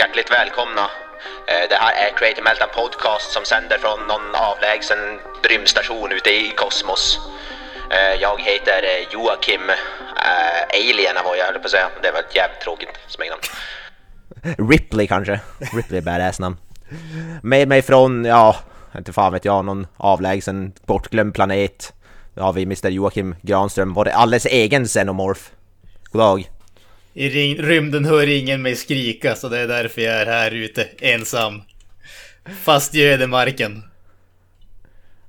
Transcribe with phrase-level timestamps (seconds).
[0.00, 0.84] Hjärtligt välkomna.
[1.50, 4.98] Eh, det här är Creative Meltdown Podcast som sänder från någon avlägsen
[5.50, 7.02] rymdstation ute i kosmos.
[7.96, 9.64] Eh, jag heter eh, Joakim
[10.80, 11.88] Alien var jag höll på att säga.
[12.02, 13.42] Det var ett jävligt tråkigt smeknamn.
[14.70, 15.40] Ripley kanske?
[15.76, 16.56] Ripley är badass namn.
[17.42, 18.56] Med mig från, ja,
[18.98, 21.92] inte fan vet jag, någon avlägsen bortglömd planet.
[22.34, 25.42] Då har vi Mr Joakim Granström, vår alldeles egen Xenomorph.
[26.12, 26.50] God dag.
[27.14, 30.88] I ring, rymden hör ingen mig skrika så det är därför jag är här ute
[31.00, 31.62] ensam.
[32.62, 33.82] Fast i ödemarken.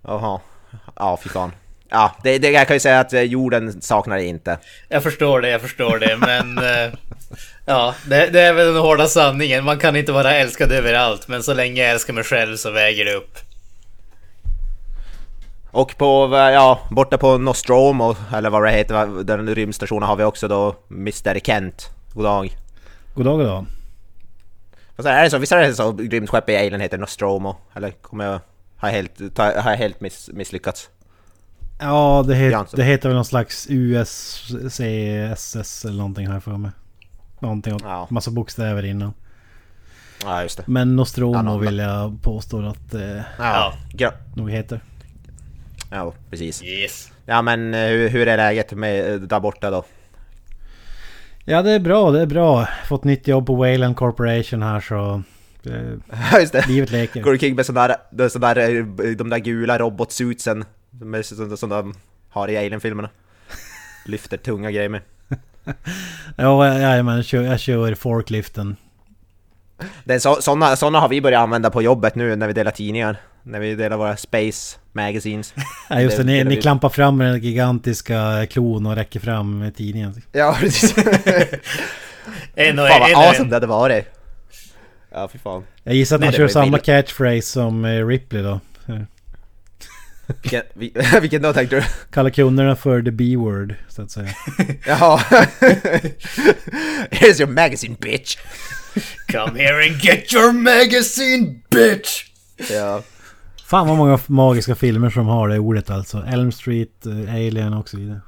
[0.03, 0.39] Jaha.
[0.95, 1.51] Ja, fy fan.
[1.89, 4.57] Ja, det, det, jag kan ju säga att eh, jorden saknar det inte.
[4.89, 6.57] Jag förstår det, jag förstår det, men...
[6.65, 6.93] eh,
[7.65, 9.63] ja, det, det är väl den hårda sanningen.
[9.63, 13.05] Man kan inte vara älskad överallt, men så länge jag älskar mig själv så väger
[13.05, 13.37] det upp.
[15.71, 20.23] Och på, eh, ja, borta på Nostromo, eller vad det heter, den rymdstationen har vi
[20.23, 21.89] också då Mr Kent.
[22.13, 22.57] God dag.
[23.15, 23.65] God dag, god dag.
[24.97, 25.37] Säger- Är det så?
[25.37, 27.55] Visst är det så rymdskeppet i Alien heter Nostromo?
[27.73, 28.39] Eller kommer jag...
[28.77, 30.89] Har jag helt, har jag helt miss, misslyckats?
[31.79, 36.71] Ja, det, het, det heter väl någon slags USCSS eller någonting här för mig.
[37.39, 38.07] Någonting och Ja.
[38.09, 39.13] massa bokstäver innan.
[40.23, 40.63] Ja, just det.
[40.67, 43.73] Men Nostromo Ja, någon- vill jag påstå att det Ja,
[44.35, 44.81] nog heter.
[45.91, 46.63] Ja precis.
[46.63, 47.11] Yes.
[47.25, 49.83] Ja men eh, hur, hur är läget med, eh, där borta då?
[51.45, 52.67] Ja, det är bra, det är bra.
[52.87, 55.23] Fått nytt jobb på Wayland Corporation här så...
[55.65, 55.81] eh,
[56.31, 56.67] Ja just det.
[56.67, 57.21] livet leker.
[57.21, 58.85] Går omkring med sån där, de, sån där, eh,
[59.15, 61.93] de där gula robotsuitsen med, som, som de
[62.29, 63.09] har i Alien-filmerna.
[64.05, 65.01] Lyfter tunga grejer med.
[66.35, 68.75] Ja, jajamän, jag kör, jag kör forkliften.
[70.03, 72.71] Det är så, såna, såna har vi börjat använda på jobbet nu när vi delar
[72.71, 73.17] tidningar.
[73.43, 75.53] När vi delar våra Space Magazines.
[75.89, 79.75] Ja, just det, ni, ni klampar fram med den gigantiska klon och räcker fram med
[79.75, 80.21] tidningen.
[80.31, 80.95] Ja precis.
[82.55, 83.49] En och fan en, en, vad och awesome en.
[83.49, 84.05] det hade varit.
[85.11, 85.63] Ja fy fan.
[85.83, 86.85] Jag gissar att Nej, det kör samma billigt.
[86.85, 88.59] catchphrase som eh, Ripley då.
[90.41, 91.83] Vilken, vi- vilken då tänkte du?
[92.11, 94.29] Kalla kunderna för the B-word, så att säga.
[94.87, 95.17] Jaha.
[97.11, 98.37] Here's your magazine bitch.
[99.31, 102.23] Come here and get your magazine bitch!
[102.71, 103.03] Ja.
[103.71, 106.23] Fan vad många magiska filmer som har det ordet alltså.
[106.27, 108.21] Elm Street, eh, Alien och så vidare.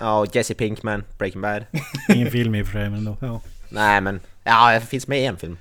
[0.00, 1.64] Ja, och Jesse Pinkman, Breaking Bad.
[2.08, 3.40] Ingen film i och för sig men då, ja.
[3.68, 5.56] Nej men, ja det finns med i en film.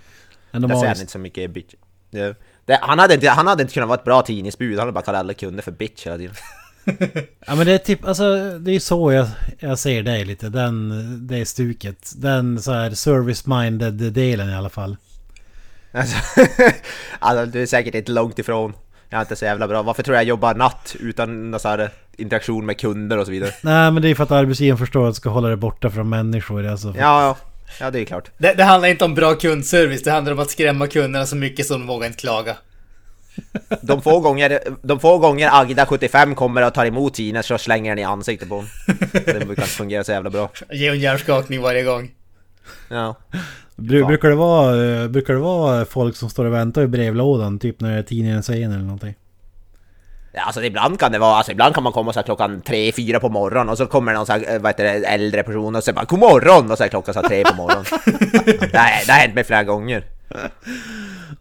[0.51, 1.73] Ändå Där säger han inte så mycket bitch.
[2.09, 2.33] Ja.
[2.65, 5.03] Det, han, hade inte, han hade inte kunnat vara ett bra tidningsbud, han hade bara
[5.03, 6.35] kallat alla kunder för bitch hela tiden.
[7.47, 9.27] Ja men det är typ, alltså det är så jag,
[9.59, 10.49] jag ser dig lite.
[10.49, 12.13] Den, det stuket.
[12.15, 14.97] Den så här service-minded delen i alla fall.
[15.91, 16.17] Alltså,
[17.19, 18.73] alltså, du är säkert inte långt ifrån.
[19.11, 19.81] Jag är inte så jävla bra.
[19.81, 23.51] Varför tror jag jag jobbar natt utan så här interaktion med kunder och så vidare?
[23.61, 26.67] Nej men det är för att arbetsgivaren förstår att ska hålla det borta från människor.
[26.67, 27.37] Alltså, Ja, ja.
[27.79, 28.31] Ja, det är klart.
[28.37, 31.65] Det, det handlar inte om bra kundservice, det handlar om att skrämma kunderna så mycket
[31.65, 32.57] som de vågar inte klaga.
[33.81, 37.91] De få gånger, de få gånger Agda 75 kommer och tar emot Ines så slänger
[37.91, 38.69] den i ansiktet på honom.
[39.13, 40.49] Det brukar inte fungera så jävla bra.
[40.71, 42.11] Ge en hjärnskakning varje gång.
[42.89, 43.15] Ja.
[43.81, 47.59] Bru, brukar, det vara, eh, brukar det vara folk som står och väntar i brevlådan?
[47.59, 49.15] Typ när tidningen säger eller någonting?
[50.33, 52.91] Ja, alltså ibland kan det vara, alltså ibland kan man komma så här klockan tre,
[52.91, 55.75] fyra på morgonen och så kommer någon så här, eh, vad heter det, äldre person
[55.75, 57.85] och säger bara 'God morgon' och så är klockan så här tre på morgonen.
[58.59, 60.03] det, det har hänt mig flera gånger.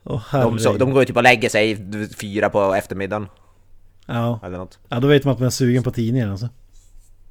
[0.04, 1.78] Åh De, så, de går ju typ och lägger sig
[2.20, 3.28] fyra på eftermiddagen
[4.06, 4.40] Ja.
[4.44, 4.78] eller något.
[4.88, 6.48] ja, då vet man att man är sugen på tidningen alltså.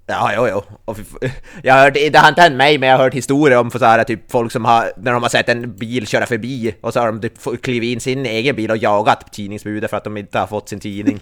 [0.09, 0.63] Ja, jo, jo.
[0.85, 0.97] Och
[1.63, 3.85] jag har hört, det har inte hänt mig, men jag har hört historier om så
[3.85, 6.99] här, typ folk som har, när de har sett en bil köra förbi och så
[6.99, 10.39] har de typ klivit in sin egen bil och jagat tidningsbudet för att de inte
[10.39, 11.19] har fått sin tidning.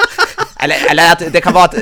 [0.62, 1.74] eller, eller att det kan vara att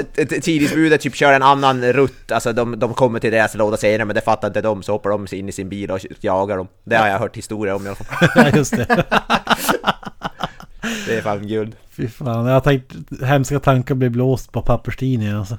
[0.43, 4.15] tidningsbudet typ kör en annan rutt, alltså de, de kommer till deras låda senare men
[4.15, 6.69] det fattar inte de så hoppar de in i sin bil och jagar dem.
[6.85, 8.56] Det har jag hört historier om i alla fall.
[8.56, 9.05] Just det.
[11.06, 11.77] Det är fan guld.
[11.91, 12.93] Fy fan, jag har tänkt
[13.23, 15.59] hemska tankar blir blåst på papperstidningen alltså.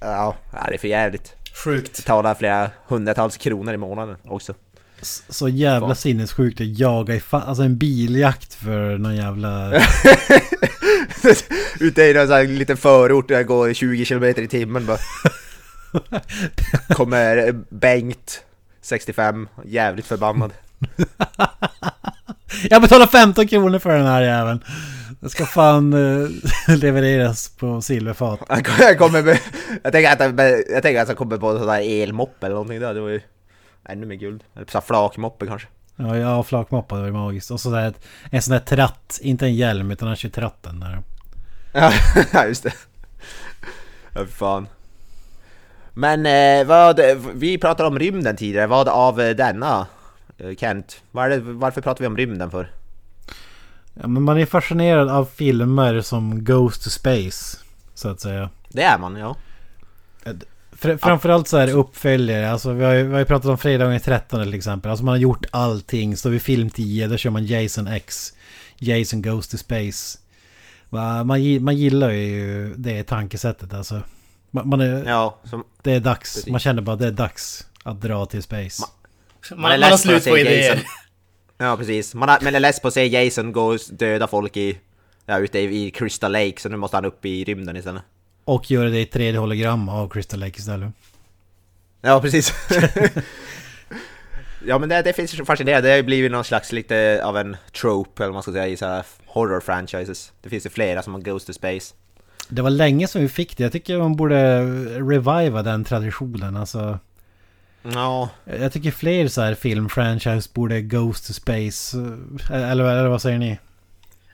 [0.00, 0.36] Ja,
[0.68, 1.34] det är för jävligt.
[1.64, 1.96] Sjukt.
[1.96, 4.54] Betalar flera hundratals kronor i månaden också.
[5.28, 5.96] Så jävla Fan.
[5.96, 9.72] sinnessjukt att jaga i fa- alltså en biljakt för någon jävla...
[11.80, 14.98] Ute i någon sån här liten förort där jag går 20 km i timmen bara.
[16.94, 18.40] Kommer Bengt,
[18.82, 20.52] 65, jävligt förbannad.
[22.70, 24.64] Jag betalar 15 kronor för den här jäveln.
[25.20, 26.30] Det ska fan uh,
[26.76, 28.40] levereras på silverfat.
[28.78, 29.38] Jag, kommer med,
[29.82, 30.20] jag tänker att
[30.68, 32.94] jag tänker att jag kommer på en sån där elmoppe eller någonting där.
[32.94, 33.20] Det var ju
[33.84, 34.44] ännu mer guld.
[34.56, 35.68] Eller så flakmoppe kanske.
[35.96, 37.50] Ja, ja flakmoppe det var ju magiskt.
[37.50, 37.94] Och så där,
[38.30, 39.18] en sån där tratt.
[39.22, 41.02] Inte en hjälm utan han kör tratten där.
[42.32, 42.72] Ja, just det.
[44.14, 44.68] Ja, fan.
[45.94, 47.00] Men eh, vad,
[47.34, 48.66] vi pratade om rymden tidigare.
[48.66, 49.86] Vad av eh, denna?
[50.38, 52.70] Eh, Kent, var det, varför pratar vi om rymden för?
[54.00, 57.58] Ja, men man är fascinerad av filmer som Goes to Space.
[57.94, 58.50] Så att säga.
[58.68, 59.36] Det är man, ja.
[60.72, 62.50] Fr framförallt så är det uppföljare.
[62.50, 64.90] Alltså vi har ju, vi har ju pratat om Fredagen 13 till exempel.
[64.90, 66.16] Alltså man har gjort allting.
[66.16, 68.32] Så vid film 10 där kör man Jason X.
[68.76, 70.18] Jason Goes to Space.
[70.90, 71.26] Man,
[71.60, 74.02] man gillar ju det tankesättet alltså.
[74.50, 76.34] Man, man är, ja, som, det är dags.
[76.34, 76.50] Precis.
[76.50, 78.82] Man känner bara att det är dags att dra till Space.
[79.50, 80.82] Man, man, man har slut på idéer.
[81.58, 82.14] Ja, precis.
[82.14, 84.78] Man, har, man är less på att se Jason gå och döda folk i,
[85.26, 88.02] ja, ute i Crystal Lake, så nu måste han upp i rymden istället.
[88.44, 90.92] Och göra det i 3D-hologram av Crystal Lake istället.
[92.00, 92.52] Ja, precis.
[94.66, 95.88] ja, men det, det finns fascinerande.
[95.88, 98.76] Det har blivit någon slags lite av en trope, eller vad man ska säga, i
[98.76, 100.32] så här horror-franchises.
[100.42, 101.94] Det finns ju flera som har Ghost to Space.
[102.48, 103.62] Det var länge som vi fick det.
[103.62, 104.62] Jag tycker man borde
[104.98, 106.56] reviva den traditionen.
[106.56, 106.98] Alltså...
[107.94, 108.28] Ja.
[108.44, 111.98] Jag tycker fler så här filmfranchise borde Ghost to Space.
[112.52, 113.58] Eller, eller vad säger ni?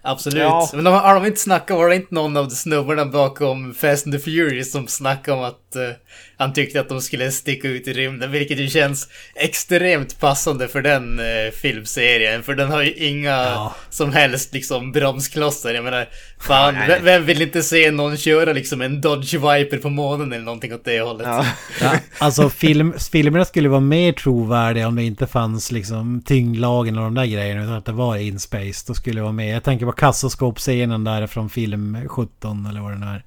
[0.03, 0.39] Absolut.
[0.39, 0.71] Ja.
[0.75, 4.07] Men de, har de inte snackat, var det inte någon av de snubbarna bakom Fast
[4.07, 5.91] and the Furious som snackade om att uh,
[6.37, 10.83] han tyckte att de skulle sticka ut i rymden, vilket ju känns extremt passande för
[10.83, 13.75] den uh, filmserien, för den har ju inga ja.
[13.91, 15.75] som helst liksom bromsklossar.
[15.75, 19.91] Jag menar, fan, ja, vem vill inte se någon köra liksom en Dodge Viper på
[19.91, 21.27] månen eller någonting åt det hållet?
[21.27, 21.47] Ja.
[21.81, 27.05] ja, alltså film, filmerna skulle vara mer trovärdiga om det inte fanns liksom tyngdlagen och
[27.05, 28.85] de där grejerna, utan att det var in space.
[28.87, 29.55] Då skulle det vara med.
[29.55, 33.23] Jag tänker på kassaskåpscenen där från film 17 eller vad den är.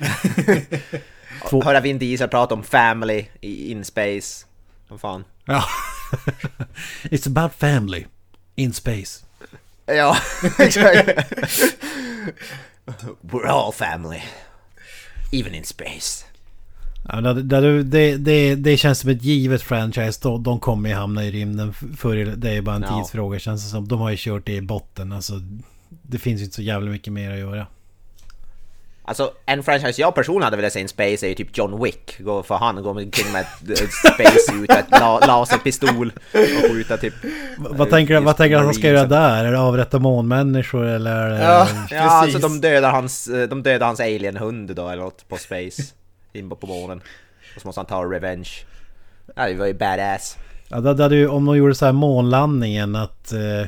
[1.48, 1.62] Två...
[1.62, 4.46] Höra Vin Diesel prata om family i in space.
[4.88, 5.24] Vad fan.
[5.44, 5.64] Ja.
[7.02, 8.06] It's about family.
[8.54, 9.24] In space.
[9.86, 10.16] Ja,
[10.58, 11.08] exakt.
[13.20, 14.20] We're all family.
[15.32, 16.24] Even in space.
[17.08, 20.20] Ja, det, det, det, det, känns som ett givet franchise.
[20.22, 21.74] De, de kommer ju hamna i rymden.
[21.74, 22.98] För det är bara en no.
[22.98, 23.88] tidsfråga känns det som.
[23.88, 25.12] De har ju kört det i botten.
[25.12, 25.32] Alltså,
[25.88, 27.66] det finns ju inte så jävla mycket mer att göra.
[29.10, 32.16] Alltså en franchise jag personligen hade velat se in Space är ju typ John Wick.
[32.44, 37.14] För han går omkring med ett space ut, ett la laserpistol och skjuta typ...
[37.58, 39.44] Vad tänker du vad tänker att han ska göra där?
[39.44, 41.42] Är det avrätta månmänniskor eller?
[41.42, 45.82] Ja, ja alltså de dödar hans, de dödar hans alienhund då eller något på Space.
[46.32, 47.00] In på månen.
[47.56, 48.50] Och så måste han ta revenge.
[49.36, 50.36] Ja, det var ju badass.
[50.68, 53.32] Ja, det hade ju, om de gjorde så här månlandningen att...
[53.32, 53.66] Eh, Eh,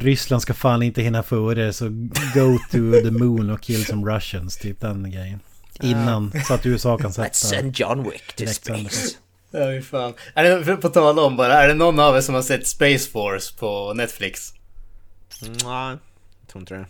[0.00, 1.88] Ryssland ska fan inte hinna före så
[2.34, 4.56] go to the moon och kill some Russians.
[4.56, 5.40] Typ den grejen.
[5.82, 7.28] Innan så att USA kan sätta...
[7.28, 9.16] Let's send John Wick to space.
[9.50, 10.14] Ja, fan.
[10.34, 13.10] Är det, på tal om bara, är det någon av er som har sett Space
[13.10, 14.52] Force på Netflix?
[15.42, 15.98] Nej, jag
[16.48, 16.86] tror inte det.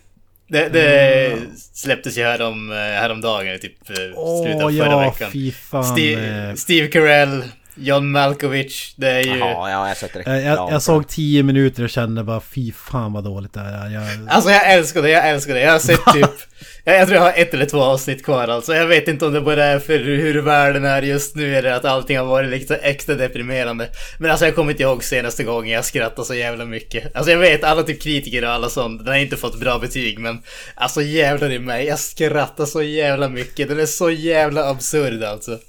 [0.47, 1.49] Det, det mm.
[1.73, 5.31] släpptes ju härom, eh, häromdagen, typ oh, slutet av förra ja, veckan.
[5.31, 5.83] Fy fan.
[5.83, 7.43] Steve, Steve Carell,
[7.75, 9.37] John Malkovich, det är ju...
[9.37, 13.13] Jaha, ja, jag, sett jag, jag, jag såg tio minuter och kände bara fy fan
[13.13, 13.89] vad dåligt det är.
[13.89, 14.03] Jag...
[14.29, 15.61] Alltså jag älskar det, jag älskar det.
[15.61, 16.29] Jag har sett typ...
[16.83, 18.75] jag, jag tror jag har ett eller två avsnitt kvar alltså.
[18.75, 21.85] Jag vet inte om det bara är för hur världen är just nu eller att
[21.85, 23.89] allting har varit lite extra deprimerande.
[24.19, 27.15] Men alltså jag kommer inte ihåg senaste gången jag skrattade så jävla mycket.
[27.15, 30.19] Alltså jag vet, alla typ kritiker och alla sånt, den har inte fått bra betyg
[30.19, 30.41] men...
[30.75, 33.67] Alltså jävlar i mig, jag skrattar så jävla mycket.
[33.67, 35.59] Den är så jävla absurd alltså.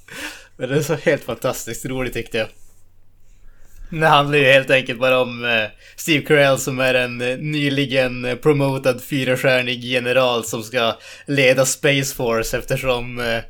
[0.57, 2.47] Men det är så helt fantastiskt roligt tyckte jag.
[3.99, 8.25] Det handlar ju helt enkelt bara om eh, Steve Carell som är en eh, nyligen
[8.25, 13.41] eh, promotad fyrastjärnig general som ska leda Space Force eftersom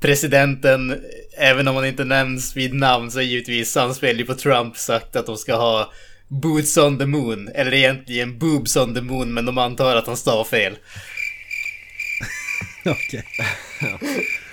[0.00, 1.00] presidenten,
[1.38, 5.36] även om han inte nämns vid namn så givetvis samspelar på Trump sagt att de
[5.36, 5.92] ska ha
[6.28, 7.48] Boots on the Moon.
[7.54, 10.76] Eller egentligen Boobs on the Moon men de antar att han stavar fel.
[12.84, 13.24] Okej.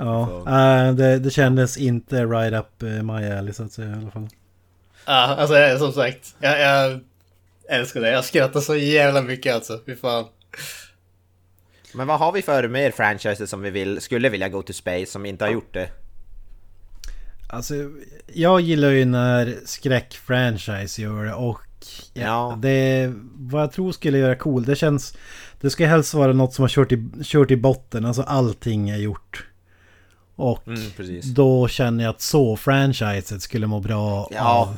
[0.00, 3.94] Ja, äh, det, det kändes inte right up eh, my alley så att säga i
[3.94, 4.28] alla fall.
[5.06, 6.34] Ja, alltså som sagt.
[6.40, 7.00] Jag, jag
[7.68, 8.10] älskar det.
[8.10, 9.80] Jag skrattar så jävla mycket alltså.
[9.86, 10.24] Fy fan.
[11.94, 15.06] Men vad har vi för mer franchises som vi vill, skulle vilja gå till space
[15.06, 15.88] som inte har gjort det?
[17.48, 17.74] Alltså,
[18.26, 21.60] jag gillar ju när skräckfranchise gör det och
[22.12, 22.58] ja.
[22.62, 25.16] det, vad jag tror skulle göra cool, det känns...
[25.60, 28.96] Det ska helst vara något som har kört i, kört i botten, alltså allting är
[28.96, 29.46] gjort.
[30.40, 30.80] Och Mm,
[31.34, 34.40] då känner jag att så franchiset skulle må bra Ja.
[34.40, 34.76] av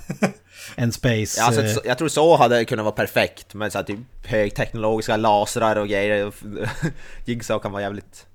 [0.76, 1.40] en space...
[1.40, 5.16] Ja, alltså, eh, jag tror så hade kunnat vara perfekt med så här, typ högteknologiska
[5.16, 6.32] lasrar och grejer.
[7.24, 8.26] Jigsaw kan vara jävligt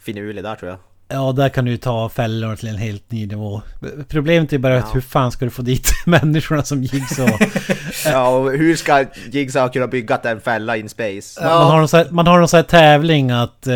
[0.00, 0.78] finurlig där tror jag.
[1.12, 3.62] Ja, där kan du ta fällor till en helt ny nivå.
[4.08, 4.90] Problemet är bara att Ja.
[4.94, 7.38] hur fan ska du få dit människorna som Jigsaw?
[8.04, 11.40] Ja, och hur ska Jigsaw kunna bygga en fälla in space?
[11.44, 13.66] Man, man har någon så här, man har någon tävling att...
[13.66, 13.74] eh,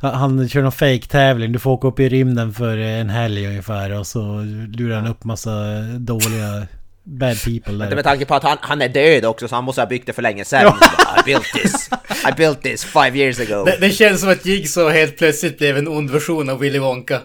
[0.00, 1.52] han kör någon fake-tävling.
[1.52, 4.40] Du får åka upp i rymden för en helg ungefär och så
[4.72, 6.66] lurar han upp massa dåliga
[7.04, 7.94] bad people Men där.
[7.94, 10.12] med tanke på att han, han är död också så han måste ha byggt det
[10.12, 10.74] för länge sedan.
[11.20, 11.90] I built this!
[12.28, 13.64] I built this five years ago!
[13.64, 17.20] Det, det känns som att Jigsaw helt plötsligt blev en ond version av Willy Wonka.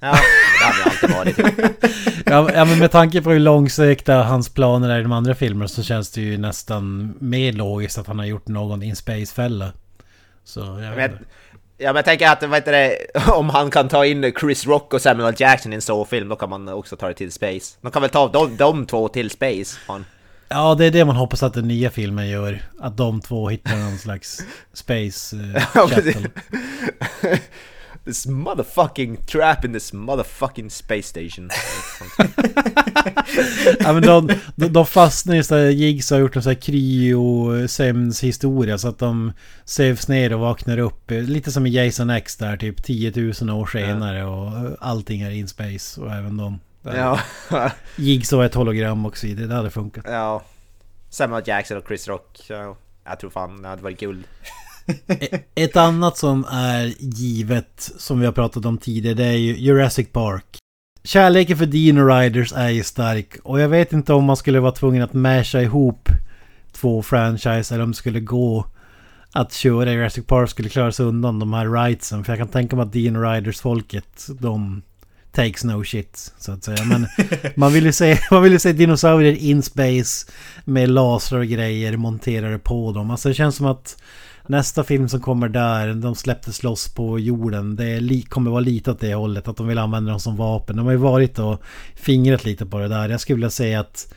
[0.00, 0.16] Ja,
[0.60, 1.64] det hade det alltid varit.
[2.26, 5.68] Ja, ja men med tanke på hur långsökta hans planer är i de andra filmerna
[5.68, 9.72] så känns det ju nästan mer logiskt att han har gjort någon in space-fälla.
[10.44, 11.12] Så jag vet.
[11.78, 14.94] Ja men jag tänker att vad heter det, om han kan ta in Chris Rock
[14.94, 15.34] och Samuel L.
[15.38, 17.76] Jackson i en så-film då kan man också ta det till space.
[17.80, 19.78] De kan väl ta de, de två till space?
[19.86, 20.04] Fan.
[20.48, 22.62] Ja, det är det man hoppas att den nya filmen gör.
[22.80, 24.40] Att de två hittar någon slags
[24.72, 25.62] space uh.
[28.08, 31.50] This motherfucking trap in this motherfucking space station.
[33.80, 37.52] Ja men de, de, de fastnar i sådär Jigs har gjort en sån här kryo
[38.22, 39.32] historia så att de
[39.64, 41.10] sövs ner och vaknar upp.
[41.10, 45.48] Lite som i Jason X där typ 10 000 år senare och allting är in
[45.48, 46.60] space och även de.
[46.82, 47.20] ja.
[47.96, 49.46] Jigs var ett hologram och så vidare.
[49.46, 50.04] Det hade funkat.
[50.08, 50.42] ja.
[51.10, 51.42] Samuel.
[51.46, 52.40] Jackson och Chris Rock.
[52.48, 52.76] Ja.
[53.04, 54.24] Jag tror fan det hade varit guld.
[55.06, 59.56] E-, ett annat som är givet som vi har pratat om tidigare det är ju
[59.56, 60.58] Jurassic Park.
[61.04, 64.72] Kärleken för Dino Riders är ju stark och jag vet inte om man skulle vara
[64.72, 66.08] tvungen att masha ihop
[66.72, 68.66] två franchise eller om det skulle gå
[69.32, 72.24] att köra Jurassic Park skulle klara sig undan de här rightsen.
[72.24, 74.82] För jag kan tänka mig att Dino Riders folket de
[75.38, 76.84] takes no shit så att säga.
[76.84, 77.06] Men
[77.56, 80.32] man vill ju se, man vill ju se dinosaurier in space
[80.64, 83.10] med lasrar och grejer monterade på dem.
[83.10, 83.96] Alltså det känns som att
[84.50, 87.76] Nästa film som kommer där, de släpptes loss på jorden.
[87.76, 90.76] Det li- kommer vara lite åt det hållet, att de vill använda dem som vapen.
[90.76, 91.62] De har ju varit och
[91.94, 93.08] fingrat lite på det där.
[93.08, 94.14] Jag skulle vilja säga att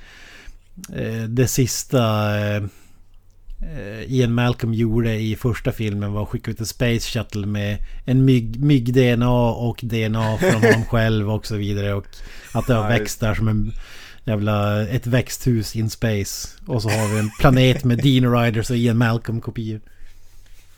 [0.96, 2.00] eh, det sista
[2.40, 2.64] eh,
[4.08, 8.26] Ian Malcolm gjorde i första filmen var att skicka ut en Space Shuttle med en
[8.30, 11.94] mygg- mygg-DNA och DNA från honom själv och så vidare.
[11.94, 12.06] Och
[12.54, 13.74] att det har växt där som en
[14.24, 16.48] jävla ett växthus in space.
[16.68, 19.82] Och så har vi en planet med Dino Riders och Ian Malcolm-kopior.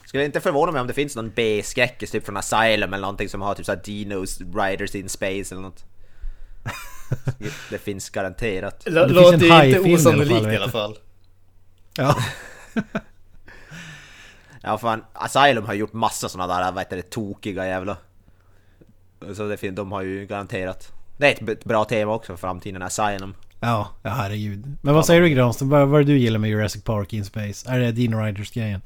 [0.06, 3.42] Skulle inte förvåna mig om det finns någon B-skräckis typ från Asylum eller någonting som
[3.42, 5.84] har typ såhär Dinos Riders in Space eller något.
[7.70, 8.84] Det finns garanterat.
[8.86, 10.98] L- Det låter inte i alla fall, osannolikt i alla fall.
[11.98, 12.16] Ja.
[14.62, 17.98] Ja fan, Asylum har gjort massa såna där, vad heter det, tokiga jävla...
[19.34, 20.92] Så det finns, de har ju garanterat.
[21.18, 23.36] Det är ett bra tema också för framtiden, Asylum.
[23.60, 24.78] Ja, ja herregud.
[24.82, 25.70] Men vad säger du Granström?
[25.70, 27.72] Vad, vad är det du gillar med Jurassic Park in space?
[27.72, 28.82] Är det Dino Riders-grejen?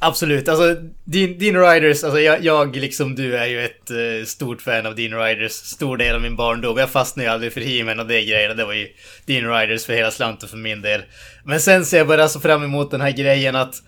[0.00, 0.74] Absolut, alltså
[1.04, 4.94] Dean Dino Riders, alltså jag, jag liksom du är ju ett eh, stort fan av
[4.94, 5.52] Dean Riders.
[5.52, 6.78] Stor del av min barndom.
[6.78, 8.54] Jag fastnade ju aldrig för He-Man och det grejerna.
[8.54, 8.88] Det var ju
[9.26, 11.02] Dean Riders för hela slanten för min del.
[11.44, 13.82] Men sen ser jag bara så fram emot den här grejen att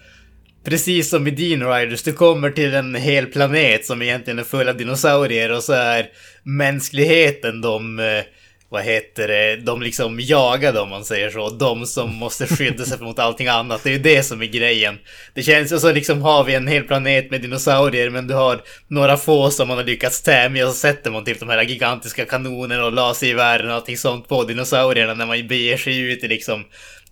[0.65, 4.69] Precis som i Dean Riders, du kommer till en hel planet som egentligen är full
[4.69, 6.09] av dinosaurier och så är
[6.43, 8.25] mänskligheten de, eh,
[8.71, 11.51] vad heter det, de liksom jagade om man säger så.
[11.51, 13.83] De som måste skydda sig mot allting annat.
[13.83, 14.99] Det är ju det som är grejen.
[15.35, 18.61] Det känns ju så liksom har vi en hel planet med dinosaurier men du har
[18.89, 22.25] några få som man har lyckats tämja och så sätter man typ de här gigantiska
[22.25, 26.65] kanonerna och lasergevären och allting sånt på dinosaurierna när man beger sig ut i liksom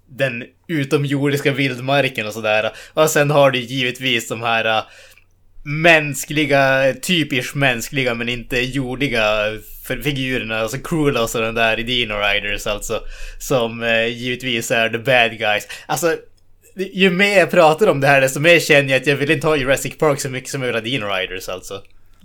[0.09, 2.71] den utomjordiska vildmarken och sådär.
[2.95, 4.85] Och sen har du givetvis de här äh,
[5.65, 9.53] mänskliga, typiskt mänskliga men inte jordiga
[9.89, 13.01] för- figurerna, alltså Krulos och den där i Dino Riders alltså.
[13.39, 15.69] Som eh, givetvis är the bad guys.
[15.87, 16.17] Alltså,
[16.93, 19.47] ju mer jag pratar om det här desto mer känner jag att jag vill inte
[19.47, 21.83] ha Jurassic Park så mycket som jag vill ha Dino Riders alltså.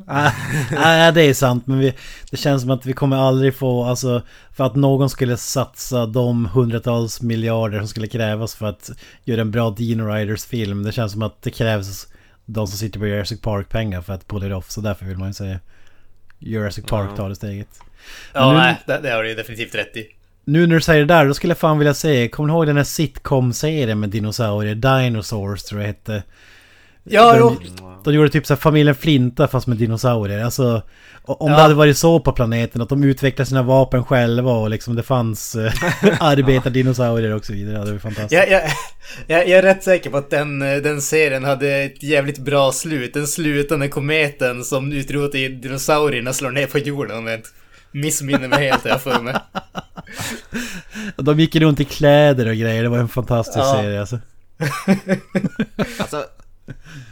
[0.08, 0.32] Ah, ah,
[0.72, 1.68] Nej, det är sant.
[1.68, 1.94] Men vi,
[2.32, 4.22] det känns som att vi kommer aldrig få, alltså,
[4.56, 8.90] för att någon skulle satsa de hundratals miljarder som skulle krävas för att
[9.24, 10.84] göra en bra Dino Riders-film.
[10.84, 12.08] Det känns som att det krävs
[12.46, 14.72] de som sitter på Jurassic Park-pengar för att pull it off.
[14.72, 15.60] Så därför vill man ju säga
[16.46, 17.68] Jurassic Park tar det steget.
[18.34, 20.08] Ja, nu- nej, det, det har du ju definitivt rätt i.
[20.46, 22.68] Nu när du säger det där, då skulle jag fan vilja säga, kommer ni ihåg
[22.68, 24.76] den här sitcom-serien med dinosaurier?
[24.76, 26.24] Dinosaurs tror jag hette.
[27.04, 27.58] Ja, de,
[28.04, 30.44] de gjorde typ så här familjen Flinta fast med dinosaurier.
[30.46, 30.82] Alltså,
[31.26, 31.56] om Ja.
[31.58, 35.04] det hade varit så på planeten att de utvecklade sina vapen själva och liksom det
[35.04, 35.72] fanns eh,
[36.20, 37.74] arbetardinosaurier och så vidare.
[37.74, 38.34] Det hade varit fantastiskt.
[38.34, 38.50] Jag,
[39.28, 42.72] jag, jag, är rätt säker på att den, eh, den serien hade ett jävligt bra
[42.72, 43.14] slut.
[43.14, 47.50] Den slutar när kometen som utrotade dinosaurierna slår ner på jorden om jag inte
[47.92, 49.36] missminner mig helt, jag för mig.
[51.18, 52.84] De gick runt i kläder och grejer.
[52.84, 53.74] Det var en fantastisk Ja.
[53.82, 54.20] serie alltså.
[56.00, 56.24] Alltså,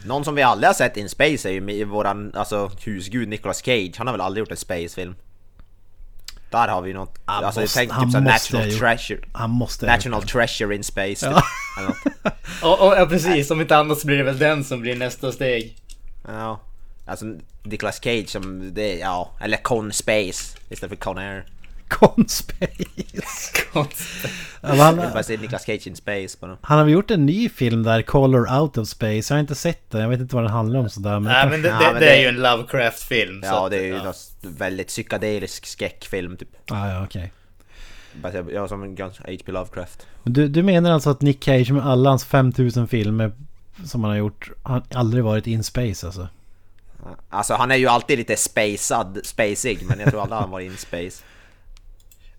[0.06, 3.92] någon som vi aldrig har sett in space är ju våran alltså, husgud Nicolas Cage.
[3.98, 5.16] Han har väl aldrig gjort en spacefilm?
[6.52, 9.20] Där har vi något, Han alltså måste- jag tänker han typ såhär National Treasure.
[9.34, 10.24] Han måste National.
[10.24, 11.26] Treasure in space.
[11.26, 11.44] Ja.
[12.04, 12.14] Typ.
[12.64, 13.52] Och, och, ja, precis.
[13.52, 15.78] Om inte annat så blir det väl den som blir nästa steg.
[16.28, 16.62] Ja.
[17.06, 17.26] Alltså
[17.64, 21.46] Nicolas Cage som, det, ja, eller Con Space istället för Con Air.
[21.92, 22.68] Conspace.
[24.62, 26.58] Men Jag vill bara han, säga Nicolas Cage in space bara.
[26.62, 29.34] han har väl gjort en ny film där, Color Out of Space.
[29.34, 30.02] Jag har inte sett den.
[30.02, 31.20] Jag vet inte vad den handlar om sådär.
[31.20, 33.42] Men Nej, men det, Ja, det, men det det- är ju en Lovecraft-film.
[33.46, 34.04] Ja, det är ju ja.
[34.04, 36.50] något väldigt psykedelisk skräckfilm typ.
[36.72, 37.32] Ah, ja, okej.
[38.14, 39.52] Bara säga- Ja, som en H.P.
[39.52, 40.08] Lovecraft.
[40.24, 43.32] Du, du menar alltså att Nick Cage med alla hans 5000 filmer
[43.86, 46.28] som han har gjort, har aldrig varit in space alltså?
[47.30, 50.78] Alltså han är ju alltid lite spacad, spacig, men jag tror aldrig han var in
[50.78, 51.24] space.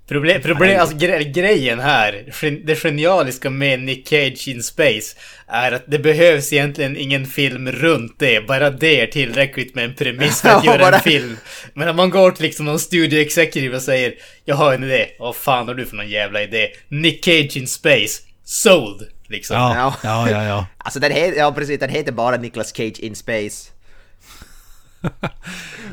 [0.08, 2.24] Problem, problem, alltså gre grejen här,
[2.64, 5.16] det genialiska med Nick Cage in Space,
[5.46, 8.46] är att det behövs egentligen ingen film runt det.
[8.46, 11.36] Bara det är tillräckligt med en premiss för att Ja, göra bara- en film.
[11.74, 15.06] Men om man går till liksom någon studio executive och säger Jag har en idé.
[15.18, 16.68] Vad fan har du för någon jävla idé?
[16.88, 18.22] Nick Cage in Space.
[18.44, 19.02] Sold!
[19.28, 19.56] Liksom.
[19.56, 19.94] Ja, Ja.
[20.04, 20.44] ja, ja.
[20.44, 20.66] ja.
[20.78, 23.70] Alltså den heter, ja precis, den heter bara Nicolas Cage in space.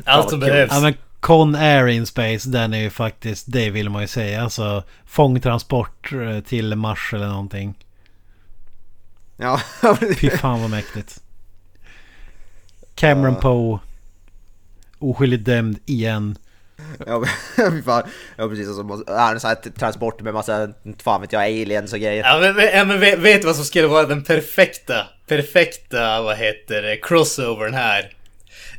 [0.04, 0.70] Allt som behövs.
[0.72, 4.42] ja men Con Air in Space, den är ju faktiskt, det vill man ju säga.
[4.42, 7.74] Alltså fångtransport eh, till Mars eller någonting.
[9.36, 9.60] Ja,
[10.16, 11.20] Fy fan vad mäktigt.
[12.94, 13.78] Cameron Poe.
[14.98, 16.38] Oskyldigt dömd igen.
[17.06, 17.24] ja,
[17.56, 18.02] fy fan.
[18.36, 20.68] ja precis, så ja, en sån här transport med massa,
[21.02, 22.24] fan vet jag, aliens och grejer.
[22.24, 26.36] Ja men, ja, men vet, vet du vad som skulle vara den perfekta, perfekta, vad
[26.36, 28.12] heter det, crossovern här?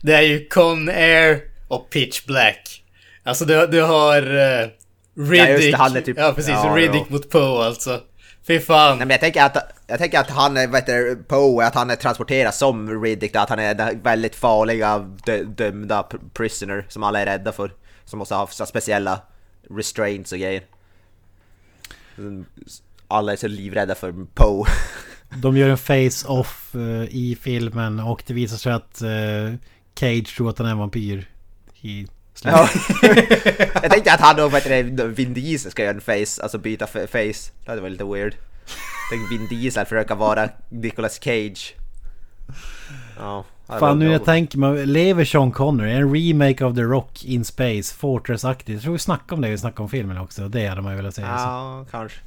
[0.01, 2.84] Det är ju Con Air och Pitch Black.
[3.24, 4.70] Alltså du, du har uh,
[5.16, 5.75] Riddick.
[5.78, 7.13] Ja, det, typ- ja precis, ja, Riddick ja.
[7.13, 8.02] mot Poe alltså.
[8.48, 8.98] Fy fan.
[8.98, 11.89] Nej men jag tänker att, jag tänker att han är, vet du, Poe, att han
[11.89, 17.04] är transporterad som Riddick, att han är den väldigt farliga dö, dömda pr- prisoner som
[17.04, 17.72] alla är rädda för.
[18.06, 19.22] Som måste ha så speciella
[19.69, 20.63] restraints och grejer.
[22.17, 22.45] Mm,
[23.08, 24.65] Alla är så livrädda för Poe.
[25.41, 29.54] De gör en face-off eh, i filmen och det visar sig att eh,
[30.00, 31.28] Cage tror att han är en vampyr.
[31.82, 32.08] I.
[32.44, 32.70] Ja.
[33.82, 34.54] jag tänkte att han och
[35.20, 37.52] Vin Diesel ska göra en face, alltså byta face.
[37.65, 38.36] Det hade varit lite weird.
[39.12, 41.76] Tänk Vin Diesel försöka vara Nicolas Cage.
[43.20, 43.46] Ja.
[43.80, 45.91] Fan nu jag tänker mig, lever Sean Connery?
[45.91, 48.74] En remake of The Rock in Space, Fortress-aktigt.
[48.74, 50.48] Jag tror vi snackade om det, vi snackade om filmen också.
[50.50, 51.38] Det hade man ju velat säga.
[51.38, 51.44] så.
[51.44, 52.20] Ja, kanske.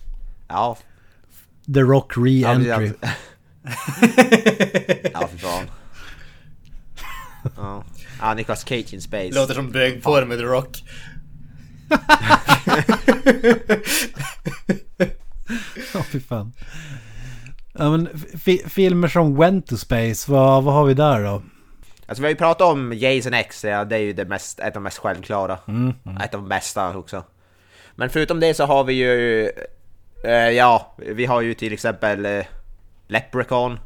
[0.49, 0.77] Ja,
[1.75, 2.77] The Rock Ja, re-entry.
[2.77, 2.97] precis.
[5.12, 5.64] ja fy fan.
[7.57, 7.85] Ja.
[8.20, 9.31] Ja, Nicolas Cage in space.
[9.35, 10.83] Låter som bögporr med The Rock.
[15.94, 16.53] Ja, fy fan.
[17.79, 21.42] Ja, men fi- filmer som Went to Space, vad, vad har vi där då?
[22.07, 24.66] Alltså vi har ju pratat om Jason X, ja, det är ju det mest, ett
[24.66, 25.59] av de mest självklara.
[25.68, 25.92] Mm,
[26.24, 27.24] Ett av de bästa också.
[27.96, 29.42] Men förutom det så har vi ju...
[30.24, 32.42] eh, ja, vi har ju till exempel uh,
[33.09, 33.79] Leprechaun.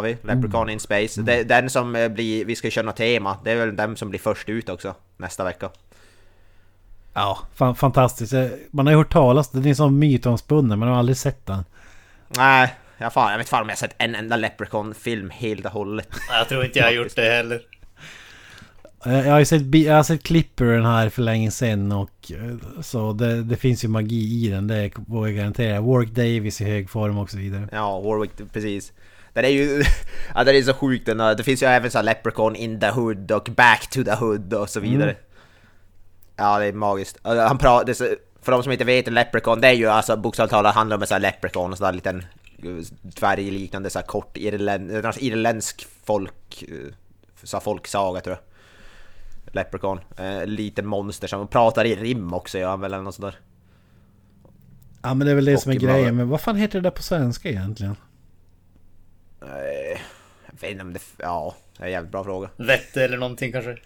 [0.00, 0.16] Har vi?
[0.22, 0.68] Leprechaun Mm.
[0.72, 1.22] in Space.
[1.22, 2.44] Det, den som eh, blir...
[2.44, 3.36] Vi ska köra något tema.
[3.44, 4.94] Det är väl den som blir först ut också.
[5.16, 5.70] Nästa vecka.
[7.14, 8.32] Ja, fan, fantastiskt.
[8.32, 11.46] Eh, Man har ju hört talas, den är som mytomspunnen, men man har aldrig sett
[11.46, 11.64] den.
[12.36, 15.72] Nej, jag, fan, jag vet fan om jag har sett en enda Leprechaun-film helt och
[15.72, 16.08] hållet.
[16.30, 17.60] Jag tror inte jag har gjort det heller.
[19.06, 21.92] Eh, Jag har ju sett, jag har sett klipp ur den här för länge sedan
[21.92, 22.32] och
[22.80, 25.80] så det, det finns ju magi i den, det vågar jag garantera.
[25.80, 27.68] Warwick Davis i hög form och så vidare.
[27.72, 28.92] Ja, Warwick, precis.
[29.32, 29.82] Den är ju...
[30.34, 31.18] ja, den är så sjuk den.
[31.18, 34.54] Det finns ju även så här Leprechaun in the hood och back to the hood
[34.54, 35.16] och så vidare.
[36.36, 37.16] Ja, det är magiskt.
[37.22, 37.94] Och Han pratar...
[38.42, 41.02] För de som inte vet, en Leprechaun, det är ju alltså bokstavligt talat handlar om
[41.02, 42.18] en sån här Leprechaun, en sån där liten
[42.62, 46.62] eh, dvärgliknande så här kort irländ, en irländsk folk...
[46.68, 46.94] eh,
[47.44, 48.44] Så här folksaga tror jag.
[49.54, 50.00] Leprechaun.
[50.16, 53.38] Eh, liten monster som pratar i rim också, ja, väl eller något sånt där.
[55.02, 56.82] Ja men det är väl det som är Och grejen, men vad fan heter det
[56.82, 57.96] där på svenska egentligen?
[59.40, 61.00] Jag vet inte om det...
[61.16, 62.48] Ja, det är en jävligt bra fråga.
[62.56, 63.76] Vette eller någonting kanske.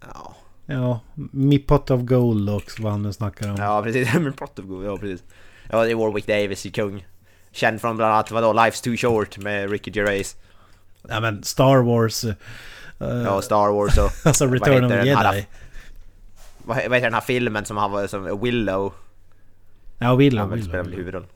[0.00, 0.36] Ja.
[0.66, 3.56] Ja, Me Pot of Gold också vad han nu snackar om.
[3.56, 5.22] Ja precis, men Pot of Gold, ja precis.
[5.70, 7.06] Ja det är Warwick Davis i kung.
[7.50, 10.36] Känd från bland annat vadå, Life's Too Short med Ricky Gervais.
[11.08, 12.24] Ja men Star Wars...
[12.24, 12.34] eh,
[12.98, 14.10] Ja, Star Wars och...
[14.26, 15.46] alltså vad Return of the den här- Jedi.
[16.64, 18.92] Vad he- vad heter den här filmen som han var som Willow?
[19.98, 20.40] Ja, Willow.
[20.40, 20.90] Han väl Willow.
[20.96, 21.26] huvudroll.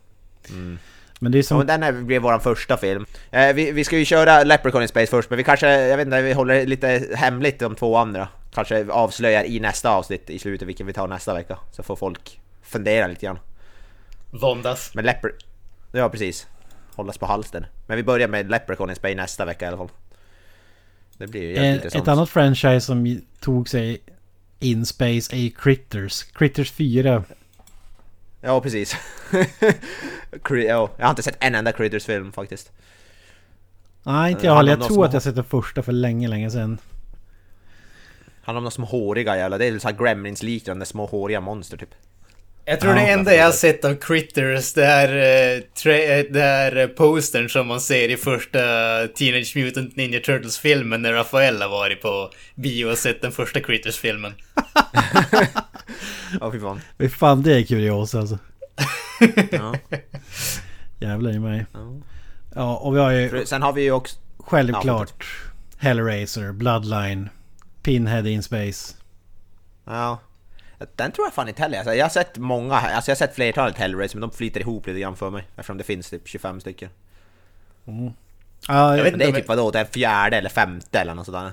[1.22, 1.58] Men det är Ja, som...
[1.58, 3.06] men den är, blev vår första film.
[3.30, 6.06] Eh, vi, vi ska ju köra Leprechaun in Space först, men vi kanske, jag vet
[6.06, 8.28] inte, vi håller lite hemligt de två andra.
[8.54, 11.58] Kanske avslöjar i nästa avsnitt i slutet vilken vi tar nästa vecka.
[11.72, 13.38] Så får folk fundera lite grann.
[14.30, 14.94] Våndas.
[14.94, 15.32] Men Leper...
[15.92, 16.46] Ja, precis.
[16.94, 17.66] Hållas på halsen.
[17.86, 19.90] Men vi börjar med Leprechaun in Space nästa vecka i alla fall.
[21.18, 22.02] Det blir ju Eh, intressant.
[22.02, 24.02] ett annat franchise som tog sig
[24.60, 26.22] in space är ju Critters.
[26.22, 27.24] Critters 4.
[28.44, 28.96] Ja, precis.
[30.44, 32.72] Ja, jag har inte sett en enda Critters-film faktiskt.
[34.02, 34.56] Nej, inte Eh, jag heller.
[34.56, 36.78] handlar Jag om tror de att jag sett den första för länge, länge sedan.
[38.42, 41.94] Han har några små håriga jävla, det är så här Gremlins-liknande små håriga monster typ.
[42.64, 46.42] Jag tror Ja, det enda jag har sett av Critters, det är, eh, eh, det
[46.42, 48.58] är eh, postern som man ser i första
[49.08, 54.32] Teenage Mutant Ninja Turtles-filmen när Rafael har varit på bio och sett den första Critters-filmen.
[56.40, 56.80] Ja, fy fan.
[56.98, 58.38] Fy fan, det är kurios alltså.
[59.50, 59.74] Ja.
[60.98, 61.66] Jävlar i mig.
[61.72, 61.92] Ja.
[62.54, 64.16] Ja, och vi har ju Sen har vi ju också...
[64.38, 65.24] självklart
[65.78, 67.28] Hellraiser, Bloodline,
[67.82, 68.94] Pinhead in Space.
[69.84, 70.18] Ja.
[70.96, 71.78] Den tror jag fan inte heller.
[71.78, 74.86] Alltså, jag har sett många, alltså jag har sett flertalet Hellraiser men de flyter ihop
[74.86, 75.48] lite grann för mig.
[75.56, 76.90] Eftersom det finns typ 25 stycken.
[78.68, 81.26] Ja, Jag vet Men det är inte typ vadå, den fjärde eller femte eller något
[81.26, 81.52] sådär.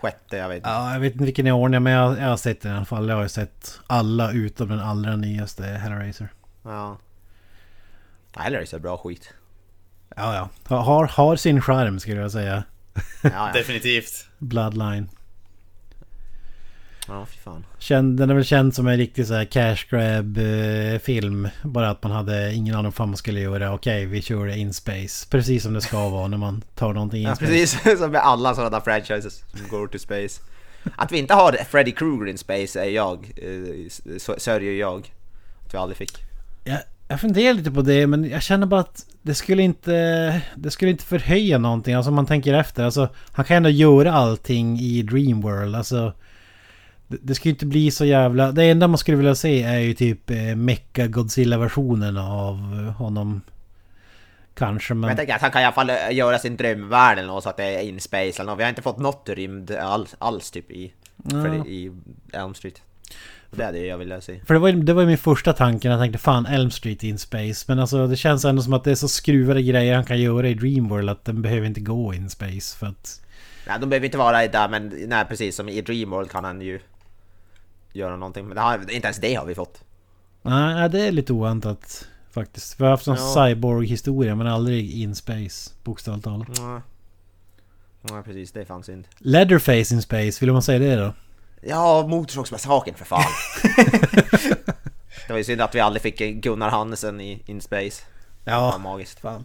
[0.00, 0.68] Sjätte, jag vet inte.
[0.68, 2.84] Ja, jag vet inte vilken är ordning men jag, jag har sett den i alla
[2.84, 3.08] fall.
[3.08, 6.28] Jag har ju sett alla utom den allra nyaste Hellraiser.
[6.62, 6.98] Ja.
[8.36, 9.34] Hellraiser är bra skit.
[10.16, 10.76] Ja, ja.
[10.76, 12.64] Har, har sin charm skulle jag säga.
[13.22, 13.50] Ja, ja.
[13.54, 14.28] Definitivt.
[14.38, 15.08] Bloodline.
[17.08, 17.64] Ja fy fan.
[17.78, 21.48] Känd, den är väl känd som en riktig så här cash grab eh, film.
[21.62, 23.74] Bara att man hade ingen aning om vad man skulle göra.
[23.74, 25.26] Okej, vi kör det in space.
[25.30, 27.50] Precis som det ska vara när man tar någonting in Ja, space.
[27.52, 30.40] precis som med alla sådana franchises som går to space.
[30.96, 35.12] Att vi inte har Freddy Krueger in space är jag, eh, sörjer jag.
[35.66, 36.18] Att vi aldrig fick.
[36.64, 40.40] Jag, jag funderar lite på det men jag känner bara att det skulle inte...
[40.56, 41.94] Det skulle inte förhöja någonting.
[41.94, 42.84] Alltså om man tänker efter.
[42.84, 45.74] Alltså han kan ändå göra allting i Dreamworld.
[45.76, 46.12] Alltså...
[47.08, 48.52] Det, det skulle inte bli så jävla...
[48.52, 53.40] Det enda man skulle vilja se är ju typ eh, Godzilla-versionen av eh, honom.
[54.54, 55.08] Kanske Men men...
[55.08, 57.48] jag tänker att han kan i alla fall eh, göra sin drömvärld eller något så
[57.48, 58.58] att det är in space eller något.
[58.58, 60.92] Vi har inte fått något rymd alls, alls typ i,
[61.30, 61.92] Freddy, i
[62.32, 62.82] Elm Street.
[63.50, 64.40] Det är det jag vill se.
[64.46, 65.88] För det var, ju- det var ju min första tanke.
[65.88, 67.64] Jag tänkte fan Elm Street in Space.
[67.68, 70.48] Men alltså det känns ändå som att det är så skruvade grejer han kan göra
[70.48, 72.78] i Dreamworld att den behöver inte gå in space.
[72.78, 73.20] För att...
[73.66, 76.80] Nej, de behöver inte vara där men nej, precis som i Dreamworld kan han ju
[77.94, 78.46] göra någonting.
[78.48, 79.80] Men det har, inte ens det har vi fått.
[80.42, 82.80] Nej, det är lite oväntat faktiskt.
[82.80, 83.34] Vi har haft en Ja.
[83.48, 86.48] cyborg-historia men aldrig in space, bokstavligt talat.
[86.60, 86.80] Nej.
[88.02, 89.08] Nej precis, det fanns inte.
[89.18, 91.12] Leatherface in space, vill man säga det då?
[91.62, 93.22] Ja, Motorsågsmassakern för fan!
[95.26, 98.02] det var ju synd att vi aldrig fick Gunnar Hansen i In Space.
[98.44, 99.20] Det Ja, magiskt.
[99.20, 99.44] fan.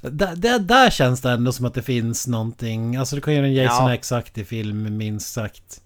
[0.00, 2.96] Där, där, där känns det ändå som att det finns någonting.
[2.96, 3.94] Alltså du kan göra en Jason Ja.
[3.94, 5.80] X-aktig film, minst sagt.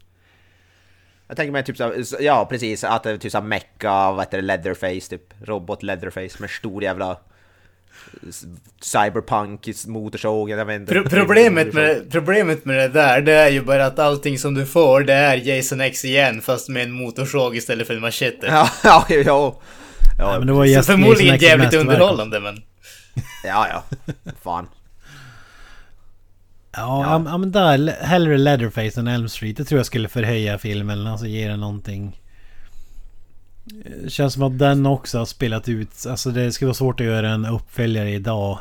[1.30, 4.38] Jag tänker mig typ så, ja precis, att det är typ såhär mecha, vad heter
[4.38, 5.22] det, leatherface typ.
[5.44, 7.16] Robot leatherface med stor jävla
[8.82, 10.92] cyberpunk motorsåg, jag vet inte.
[10.94, 14.66] Pro problemet, med, problemet med det där, det är ju bara att allting som du
[14.66, 18.46] får, det är Jason X igen, fast med en motorsåg istället för en machete.
[18.46, 19.22] Ja, ja, ja.
[19.24, 19.60] ja,
[20.18, 21.86] Ja, men det var Så Jason- förmodligen Jason X jävligt mästerverk.
[22.00, 22.62] underhållande, men...
[23.44, 23.84] ja, ja.
[24.42, 24.66] Fan.
[26.72, 27.38] Ja, ja.
[27.38, 29.56] men där, hellre Leatherface än Elm Street.
[29.56, 32.20] Det tror jag skulle förhöja filmen, alltså ge den någonting.
[34.02, 37.06] Det känns som att den också har spelat ut, alltså det skulle vara svårt att
[37.06, 38.58] göra en uppföljare idag.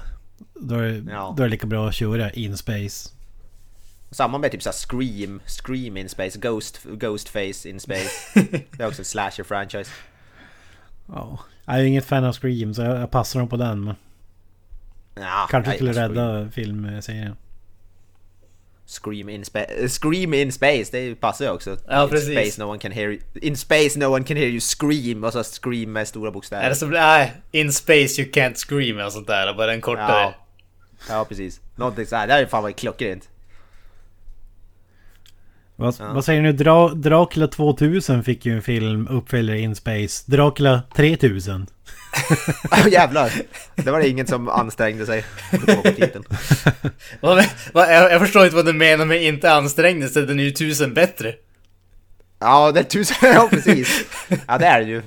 [0.62, 1.34] Då är, Ja.
[1.38, 3.10] då är det lika bra att köra in space.
[4.12, 8.10] Samma med typ såhär Scream, Scream in Space, Ghost, Ghostface in Space.
[8.78, 9.92] Det är också en slasher franchise.
[11.08, 11.40] Ja.
[11.66, 13.84] Jag är inget fan av Scream så jag jag passar dem på den.
[13.84, 13.96] Men
[15.16, 17.36] Ja, kanske skulle rädda filmserien.
[18.90, 21.78] Scream in space, Scream in space, det passar ju också.
[21.88, 22.32] Ja, in precis.
[22.32, 23.20] Space, no one can hear you.
[23.42, 26.64] In space no one can hear you scream, och så scream med stora bokstäver.
[26.64, 30.22] Eller så nej, In Space You Can't Scream eller sånt där, bara en kortare.
[30.22, 30.34] Ja.
[31.10, 31.62] ja, precis.
[31.76, 33.30] Någonting såhär, det här är fan vad klockrent.
[35.76, 36.14] Vad, Ja.
[36.14, 36.52] vad säger ni?
[36.52, 40.32] Dra, Dracula 2000 fick ju en film uppföljare in space.
[40.32, 41.68] Dracula 3000.
[42.72, 43.32] Ja jävlar!
[43.76, 45.26] Det var det ingen som ansträngde sig
[48.12, 51.36] jag, förstår inte vad du menar med inte ansträngde sig, den är ju tusen bättre.
[52.40, 54.06] Ja, det är tusen, ja precis.
[54.48, 55.02] Ja det är det ju.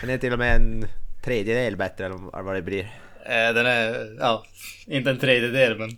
[0.00, 0.86] Den är till och med en
[1.24, 2.82] tredjedel bättre än vad det blir.
[3.26, 4.44] Eh, den är, ja,
[4.86, 5.90] inte en tredjedel men...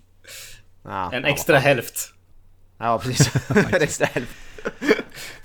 [0.85, 2.13] Ja, En ja, extra hälft.
[2.79, 3.31] Ja, precis.
[3.49, 4.33] en extra hälft.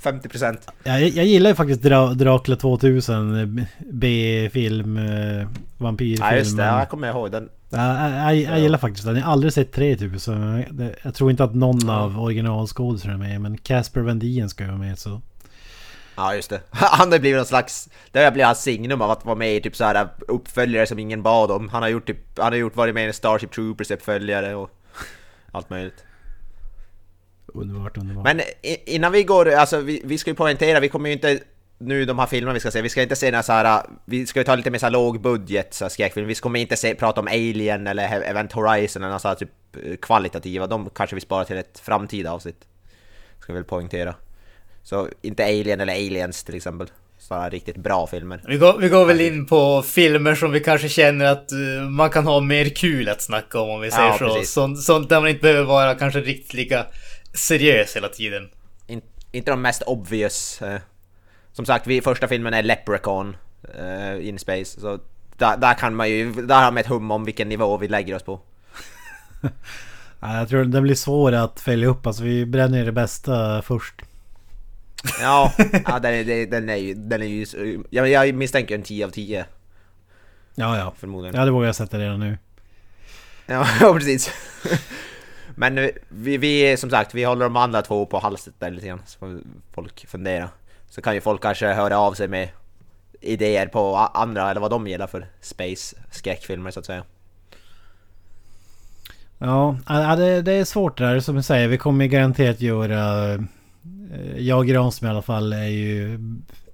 [0.03, 0.57] 50%.
[0.83, 6.27] Jag, jag gillar ju faktiskt Dra Dracula 2000 eh, B-film, eh, vampyrfilm.
[6.29, 6.63] Ja, just det.
[6.63, 7.49] Ja, jag kommer ihåg den.
[7.69, 9.15] Ja, jag, jag, jag gillar faktiskt den.
[9.15, 10.65] Jag har aldrig sett 3000.
[10.71, 13.41] Det- Jag tror inte att någon av originalskådisarna är med.
[13.41, 15.21] Men Casper Van Dien ska ju vara med så.
[16.15, 16.61] Ja, just det.
[16.71, 17.89] Han har blivit någon slags...
[18.11, 20.99] Det har blivit hans signum av att vara med i typ så här uppföljare som
[20.99, 21.69] ingen bad om.
[21.69, 22.39] Han har gjort typ...
[22.39, 24.69] Han har gjort varit med i Starship Troopers uppföljare och
[25.51, 26.03] allt möjligt.
[27.53, 28.23] Underbart, underbart.
[28.23, 28.41] Men
[28.85, 31.39] innan vi går, alltså vi, vi ska ju poängtera, vi kommer ju inte
[31.77, 34.25] nu de här filmerna vi ska se, vi ska inte se några så här, vi
[34.25, 36.95] ska ju ta lite mer så här låg budget så skräckfilm, vi kommer inte se,
[36.95, 39.49] prata om Alien eller Event Horizon eller så här typ
[39.83, 42.67] eh, kvalitativa, de kanske vi sparar till ett framtida avsnitt.
[43.39, 44.15] Ska vi väl poängtera.
[44.83, 46.87] Så inte Alien eller Aliens till exempel.
[47.19, 48.41] Sådana riktigt bra filmer.
[48.47, 52.09] Vi går, vi går väl in på filmer som vi kanske känner att eh, man
[52.09, 54.43] kan ha mer kul att snacka om om vi säger Ja, så.
[54.43, 56.85] Sånt, sånt där man inte behöver vara kanske riktigt lika
[57.37, 58.49] seriös hela tiden.
[58.87, 60.61] In, inte de mest obvious.
[60.61, 60.79] Eh.
[61.53, 63.37] Som sagt, vi, första filmen är Leprechaun
[63.77, 64.81] eh, in space.
[64.81, 64.99] Så
[65.37, 68.15] där, där kan man ju, där har man ett hum om vilken nivå vi lägger
[68.15, 68.39] oss på.
[70.19, 72.07] Ja, jag tror den blir svår att följa upp.
[72.07, 74.01] Alltså vi bränner ju det bästa först.
[75.21, 75.53] Ja,
[75.85, 77.45] ja den, är, den- är ju, den är ju,
[77.89, 79.45] jag, jag misstänker en 10 av 10
[80.55, 80.93] Ja, ja.
[80.99, 81.35] förmodligen.
[81.35, 82.37] Ja, det vågar jag sätta redan nu.
[83.45, 84.31] Ja, ja precis.
[85.59, 89.01] Men vi, vi, som sagt, vi håller de andra två på halset där lite grann,
[89.05, 89.39] så får
[89.73, 90.49] folk fundera.
[90.89, 92.49] Så kan ju folk kanske höra av sig med
[93.21, 97.03] idéer på andra, eller vad de gillar för space skräckfilmer så att säga.
[99.37, 99.77] Ja,
[100.17, 101.67] det, det är svårt det där som du säger.
[101.67, 103.33] Vi kommer garanterat göra...
[103.33, 103.39] Eh,
[104.37, 106.19] jag och Granström i alla fall är ju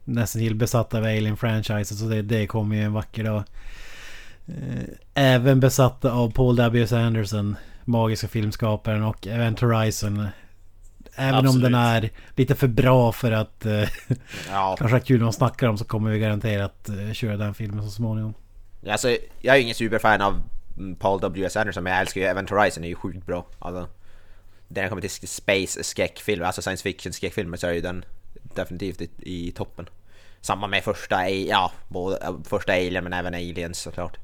[0.03, 3.43] nästan till besatta av Alien-franchisen Så det, det kommer ju en vacker dag.
[4.47, 6.91] Eh, även besatta av Paul W.S.
[6.93, 7.55] Anderson.
[7.85, 10.27] Magiska filmskaparen och Event Horizon.
[11.15, 11.63] Även om Absolut.
[11.63, 13.89] den är lite för bra för att eh,
[14.49, 17.53] Ja, kanske ha kul när man snackar om så kommer vi garanterat eh, köra den
[17.53, 18.33] filmen så småningom.
[18.89, 20.43] alltså jag är ingen superfan av
[20.77, 21.57] mm, Paul W.S.
[21.57, 23.45] Anderson men jag älskar ju Event Horizon, är ju sjukt bra.
[23.59, 23.87] Alltså,
[24.67, 28.05] när det kommer till space skräckfilmer, alltså science fiction skräckfilmer så är ju den
[28.55, 29.89] definitivt i, i toppen.
[30.41, 34.17] Samma med första, ja, både, äh, första Alien men även Aliens såklart.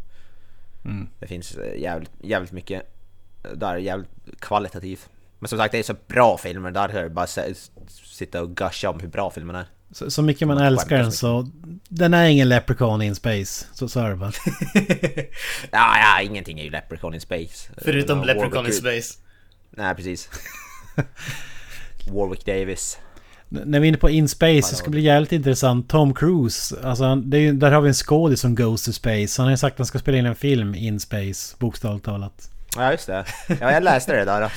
[1.19, 2.98] Det finns eh, jävligt, jävligt mycket
[3.55, 5.09] där, jävligt kvalitativt.
[5.39, 7.27] Men som sagt det är så bra filmer, där är det bara
[8.03, 9.65] sitta och gusha om hur bra filmen är.
[9.91, 11.47] Så, så mycket man Man älskar den så...
[11.89, 13.65] Den är ingen Leprechaun in space.
[13.73, 14.31] Så, så är det bara.
[15.71, 17.69] Ja, ja, ingenting är ju Leprechaun in Space.
[17.77, 19.13] Förutom Eh, Leprechaun in Space.
[19.71, 20.29] Nej, precis.
[22.11, 22.97] Warwick Davis.
[23.51, 25.89] N- När vi är inne på In Space, det ska bli jävligt intressant.
[25.89, 28.91] Tom Cruise, alltså han, det är, ju- där har vi en skådis som goes to
[28.91, 29.41] space.
[29.41, 32.51] Han har ju sagt att han ska spela in en film in space, bokstavligt talat.
[32.75, 33.25] Ja, just det.
[33.61, 34.51] Ja, jag läste det där.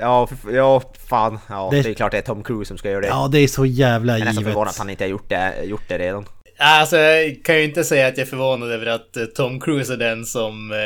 [0.00, 1.38] Ja, ja fan.
[1.48, 1.90] Ja, Det- det...
[1.90, 3.06] är klart det är Tom Cruise som ska göra det.
[3.06, 4.52] Ja, det är så jävla jag är nästan givet.
[4.52, 6.26] förvånad att han inte har gjort det, gjort det redan.
[6.58, 9.92] Alltså, jag kan ju inte säga att jag är förvånad över att eh, Tom Cruise
[9.92, 10.78] är den som eh,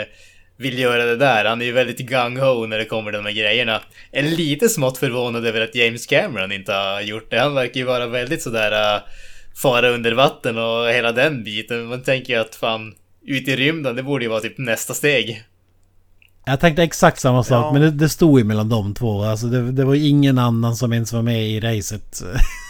[0.57, 1.45] vill göra det där.
[1.45, 3.81] Han är ju väldigt gung-ho när det kommer till de här grejerna.
[4.11, 7.39] Jag är lite smått förvånad över att James Cameron inte har gjort det.
[7.39, 9.03] Han verkar ju vara väldigt sådär uh,
[9.63, 11.87] fara under vatten och hela den biten.
[11.87, 12.95] Man tänker ju att fan,
[13.27, 15.43] ut i rymden, det borde ju vara typ nästa steg.
[16.47, 17.73] Jag tänkte exakt samma sak, Ja.
[17.73, 19.23] men det, det stod ju mellan de två.
[19.25, 22.23] Alltså det, det var ingen annan som ens var med i racet.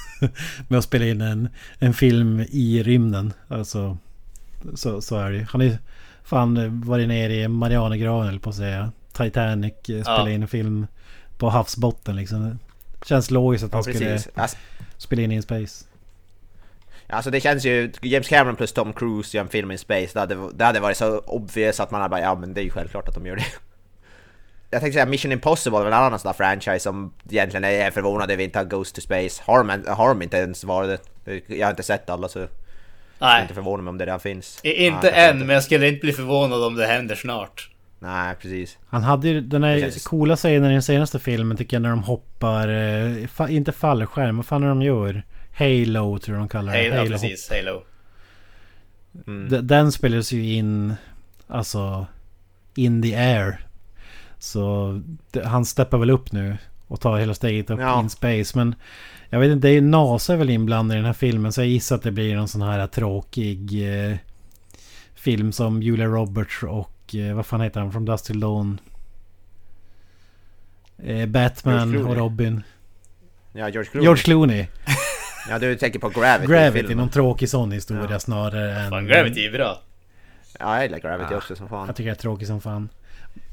[0.69, 3.33] med att spela in en, en film i rymden.
[3.49, 3.99] Alltså,
[4.75, 5.47] så, så är det ju.
[5.51, 5.79] Han är
[6.25, 8.93] fan varit nere i Marianergraven eller på att säga.
[9.13, 10.31] Titanic, eh, spela Ja.
[10.31, 10.87] in en film
[11.39, 12.59] på havsbotten liksom.
[13.07, 14.29] Känns logiskt att Ja, han skulle precis.
[14.35, 14.57] Alltså,
[14.97, 15.85] spela in i space.
[17.09, 20.21] Alltså det känns ju, James Cameron plus Tom Cruise gör en film in space, det
[20.21, 22.71] hade, det hade varit så obvious att man hade bara ja men det är ju
[22.71, 23.45] självklart att de gör det.
[24.71, 28.43] Jag tänkte säga Mission Impossible en annan sån där franchise som egentligen är förvånad över
[28.45, 29.43] inte har Ghost to Space.
[29.47, 31.41] Har de, har de inte ens varit det?
[31.57, 34.61] Jag har inte sett alla så jag är Nej, inte förvånad om det redan finns.
[34.63, 37.71] i- inte Nej, än, men jag skulle inte bli förvånad om det händer snart.
[37.99, 38.79] Nej, precis.
[38.89, 41.91] Han hade ju den här känns- coola scenen i den senaste filmen tycker jag när
[41.91, 45.23] de hoppar, eh, fa, inte fallskärm, vad fan är de gör?
[45.55, 46.79] Halo tror jag de kallar det.
[46.79, 47.51] Halo, ja, Halo precis.
[47.51, 47.83] Halo.
[49.27, 49.67] Mm.
[49.67, 50.95] Den spelades ju in,
[51.47, 52.07] alltså,
[52.77, 53.67] in the air.
[54.39, 56.57] Så det, han steppar väl upp nu
[56.89, 58.01] och tar hela steget upp Ja.
[58.01, 58.59] in space.
[58.59, 58.75] Men
[59.31, 61.53] jag vet inte, det är NASA är väl inblandad i den här filmen.
[61.53, 64.17] Så jag gissar att det blir någon sån här tråkig eh,
[65.15, 68.81] film som Julia Roberts och eh, vad fan heter han från Dust till Dawn?
[70.99, 72.17] Eh, Batman och.
[72.17, 72.63] Robin.
[73.53, 74.05] Ja, George Clooney.
[74.07, 74.67] George Clooney.
[75.49, 76.53] Ja, du tänker på Gravity.
[76.53, 76.97] Gravity, filmen.
[76.97, 78.19] någon tråkig sån historia Ja.
[78.21, 78.91] snarare än...
[78.91, 79.81] Fan, Gravity är bra.
[80.59, 81.37] Ja, jag gillar Gravity Ja.
[81.37, 81.87] också som fan.
[81.87, 82.89] Jag tycker det är tråkig som fan.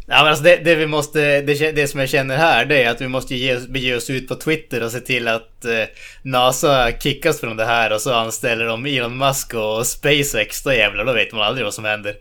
[0.08, 2.90] Ja, men alltså det, det vi måste, det, det som jag känner här det är
[2.92, 5.84] att vi måste ge, bege oss ut på Twitter och se till att eh,
[6.22, 10.64] NASA kickas från det här och så anställer de Elon Musk och SpaceX.
[10.64, 12.16] Då jävlar, då vet man aldrig vad som händer.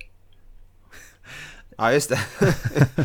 [1.79, 2.21] Ja, just det.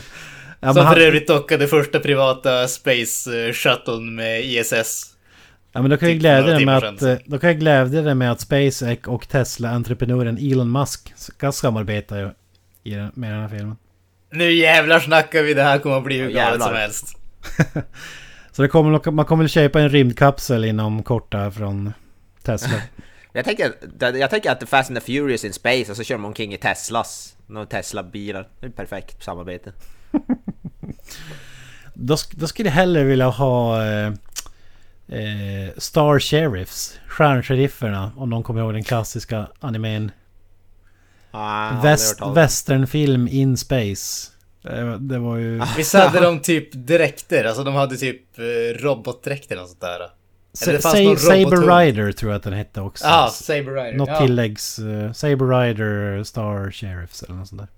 [0.60, 5.15] Ja, som han, för övrigt dockade första privata Space eh, Shuttlen med ISS.
[5.76, 8.16] Ja, men då kan jag typ glädja dig med att, då kan jag glädja dig
[8.16, 12.32] med att SpaceX och Tesla-entreprenören Elon Musk ska samarbeta
[12.84, 13.78] i den, med den här filmen.
[14.32, 17.18] Nu jävlar snackar vi, det här kommer att bli hur galet som helst.
[18.52, 21.94] Så det kommer, man kommer väl köpa en rymdkapsel inom kort här från
[22.44, 22.82] Tesla.
[23.34, 26.26] Jag tänker, jag tänker att Fast and the Furious in Space och så kör de
[26.26, 27.36] omkring i Teslas.
[27.48, 28.48] Några Tesla-bilar.
[28.60, 29.72] Det är perfekt samarbete.
[31.94, 34.14] Då, då skulle jag hellre vilja ha eh,
[35.08, 40.12] eh, Star Sheriffs, Stjärnsheriferna, om de kommer ihåg den klassiska animen.
[41.32, 44.32] Ah, Väst, westernfilm in space.
[45.00, 45.62] Det, var ju...
[45.78, 47.46] Visst hade de typ dräkter?
[47.46, 50.10] Alltså de hade typ eh, robotdräkter och sånt där.
[50.54, 51.80] Sa- någon Sa- Saber.
[51.80, 53.06] Rider tror jag att den hette också.
[53.06, 53.98] Ja, Saber Rider.
[53.98, 54.20] Något ja.
[54.20, 54.80] tilläggs...
[54.80, 57.70] Uh, Saber Rider, Star Sheriffs eller något sånt där.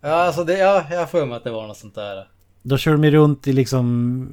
[0.00, 2.28] Ja, alltså det, ja, jag för mig att det var något sånt där.
[2.66, 4.28] Då kör de ju runt i liksom...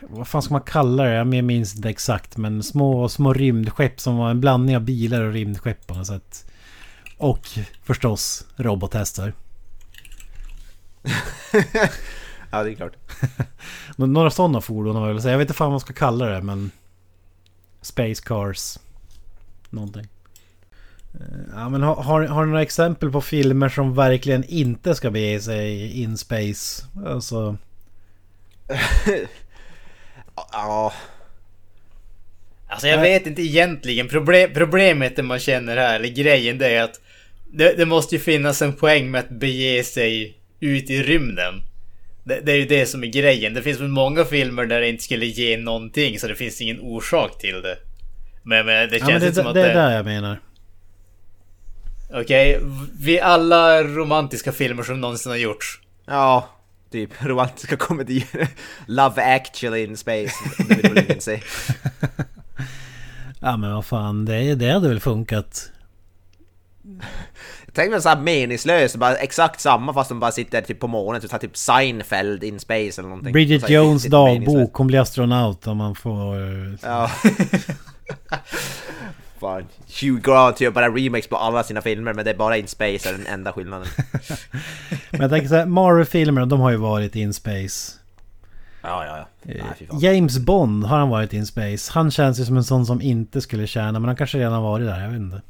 [0.00, 1.14] Vad fan ska man kalla det?
[1.14, 5.32] Jag minns inte exakt men små, små rymdskepp som var en blandning av bilar och
[5.32, 6.50] rymdskepp på något sätt.
[7.18, 7.48] Och
[7.82, 9.32] förstås robothästar.
[12.54, 12.96] Ja, det är klart.
[13.96, 15.24] Några sådana fordon har jag väl.
[15.24, 16.70] Jag vet inte fan vad man ska kalla det men...
[17.80, 18.78] Space Cars.
[19.70, 20.08] Någonting.
[21.14, 25.10] Eh, Ja men har, har, har ni några exempel på filmer som verkligen inte ska
[25.10, 26.84] bege sig in space?
[27.06, 27.56] Alltså...
[30.52, 30.92] Ja,
[32.68, 34.08] Alltså jag vet inte egentligen.
[34.08, 37.00] Problem, problemet det man känner här, eller grejen, det är att
[37.52, 41.54] det, det måste ju finnas en poäng med att bege sig ut i rymden.
[42.24, 43.54] Det, det är ju det som är grejen.
[43.54, 46.80] Det finns väl många filmer där det inte skulle ge någonting, så det finns ingen
[46.80, 47.76] orsak till det.
[48.42, 49.70] Men, men det Ja, känns men det, inte som att det det...
[49.70, 50.40] är där jag menar.
[52.14, 52.60] Okej,
[53.00, 55.80] vi alla romantiska filmer som någonsin har gjorts.
[56.06, 56.48] ja,
[56.92, 58.48] typ romantiska komedier.
[58.86, 60.32] Love actually in space.
[60.68, 61.40] Det vill väl ingen se.
[63.40, 65.68] Ja men vad fan, det, det hade väl funkat.
[67.74, 71.40] Tänk mig såhär meningslöst, bara exakt samma fast de bara sitter typ på månen, typ,
[71.40, 73.32] typ Seinfeld in space eller någonting.
[73.32, 76.36] Bridget Så här Jones dagbok, hon blir astronaut om man får...
[76.42, 77.10] eh, Ja.
[79.42, 79.66] Fan.
[80.00, 83.08] Hugh Grant gör bara remakes på alla sina filmer men det är bara in space
[83.08, 83.86] är den enda skillnaden.
[85.10, 87.92] Men jag tänker såhär, Marvel-filmerna de har ju varit in space.
[88.82, 89.26] Ja, ja, ja.
[89.42, 89.98] Nej, fan.
[90.00, 91.92] James Bond har han varit in space.
[91.92, 94.62] Han känns ju som en sån som inte skulle tjäna, men han kanske redan har
[94.62, 95.42] varit där, jag vet inte.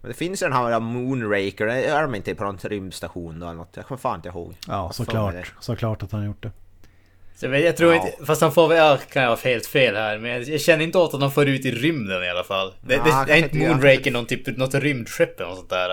[0.00, 3.56] Men det finns ju den här Moonraker, är de inte på någon rymdstation då eller
[3.56, 3.76] något?
[3.76, 4.54] Jag kommer fan inte ihåg.
[4.68, 5.52] Ja, såklart.
[5.60, 6.50] Såklart att han har gjort det.
[7.40, 8.06] Så jag, vet- jag tror Ja.
[8.06, 10.84] inte, fast han får väl, kan jag ha helt fel här, men jag, jag känner
[10.84, 12.72] inte åt att han får ut i rymden i alla fall.
[12.86, 13.56] Det, Ja, det, kanske är inte.
[13.58, 15.90] Moonraker någon typ, något rymdskepp eller något sånt där?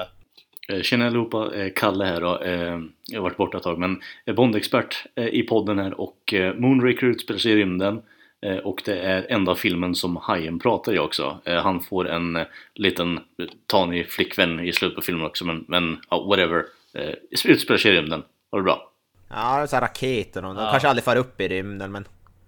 [0.69, 2.39] Eh, Tjena allihopa, eh, Kalle här då.
[2.41, 2.79] Eh,
[3.12, 6.53] Jag har varit borta ett tag men är Bond-expert eh, i podden här och eh,
[6.53, 8.01] Moonraker utspelar sig i rymden
[8.45, 11.38] eh, och det är enda filmen som Hajen pratar i också.
[11.45, 13.21] Eh, Han får en eh, liten eh,
[13.67, 16.63] tanig flickvän i slutet på filmen också men, men ja, whatever.
[16.93, 17.13] Eh,
[17.45, 18.23] Utspelar sig i rymden.
[18.51, 18.91] Har det bra?
[19.29, 20.71] Ja, det är så här raketer och de Ja.
[20.71, 22.07] kanske aldrig far upp i rymden men...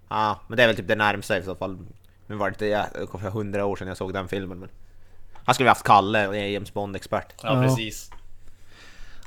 [0.09, 1.77] Ja, men det är väl typ det närmsta i så fall.
[2.27, 2.85] Nu var det inte ja,
[3.21, 4.69] för hundra år sedan jag såg den filmen men...
[5.45, 7.25] Han skulle vi haft Kalle, och James Bond-expert.
[7.43, 7.69] Ja, Ja.
[7.69, 8.11] precis.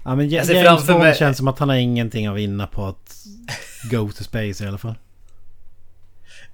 [0.04, 2.26] Ja men Ja- Jag ser James framför Bond mig- känns som att han har ingenting
[2.26, 3.14] att vinna på att
[3.90, 4.94] go to space i alla fall.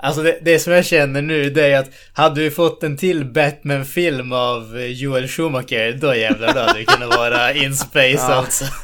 [0.00, 3.24] Alltså det, det som jag känner nu det är att hade vi fått en till
[3.24, 8.64] Batman-film av eh, Joel Schumacher, då jävlar då hade vi kunnat vara in space alltså.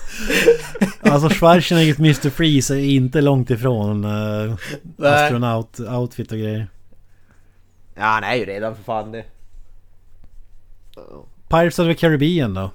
[1.05, 2.31] Alltså Schwarzeneggers Mr.
[2.31, 4.55] Freeze är inte långt ifrån uh,
[4.97, 5.13] Nej.
[5.13, 6.67] astronaut-outfit och grejer.
[7.95, 9.25] Ja, han är ju redan för fan det.
[11.49, 12.71] Pirates of the Caribbean då?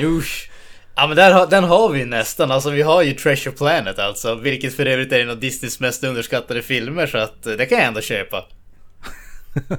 [0.00, 0.50] Usch.
[0.96, 4.74] Ja men där, den har vi nästan, alltså vi har ju Treasure Planet alltså, vilket
[4.74, 7.86] för övrigt är en av Disneys mest underskattade filmer så att eh, det kan jag
[7.86, 8.44] ändå köpa.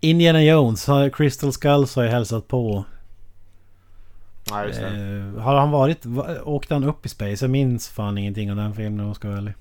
[0.00, 2.84] Indiana Jones, har- Crystal Skulls har jag hälsat på.
[4.44, 4.86] Ja, just det.
[5.36, 6.06] Eh, har han varit...
[6.06, 7.44] va- Åkte han upp i space?
[7.44, 9.54] Jag minns fan ingenting av den filmen om jag ska vara ärlig.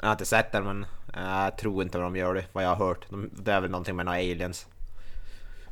[0.00, 2.86] Jag har inte sett den men jag tror inte de gör det, vad jag har
[2.86, 3.06] hört.
[3.10, 4.66] De, det är väl någonting med några aliens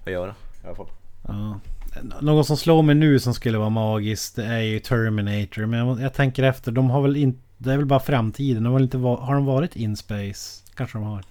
[0.06, 0.88] att göra i alla fall.
[1.28, 1.60] Ja.
[2.20, 5.66] Någon som slår mig nu som skulle vara magiskt det är ju Terminator.
[5.66, 7.40] Men jag, jag tänker efter, de har väl inte...
[7.58, 8.62] Det är väl bara framtiden.
[8.62, 10.64] De har, väl inte va, har de varit in space?
[10.74, 11.24] Kanske de har.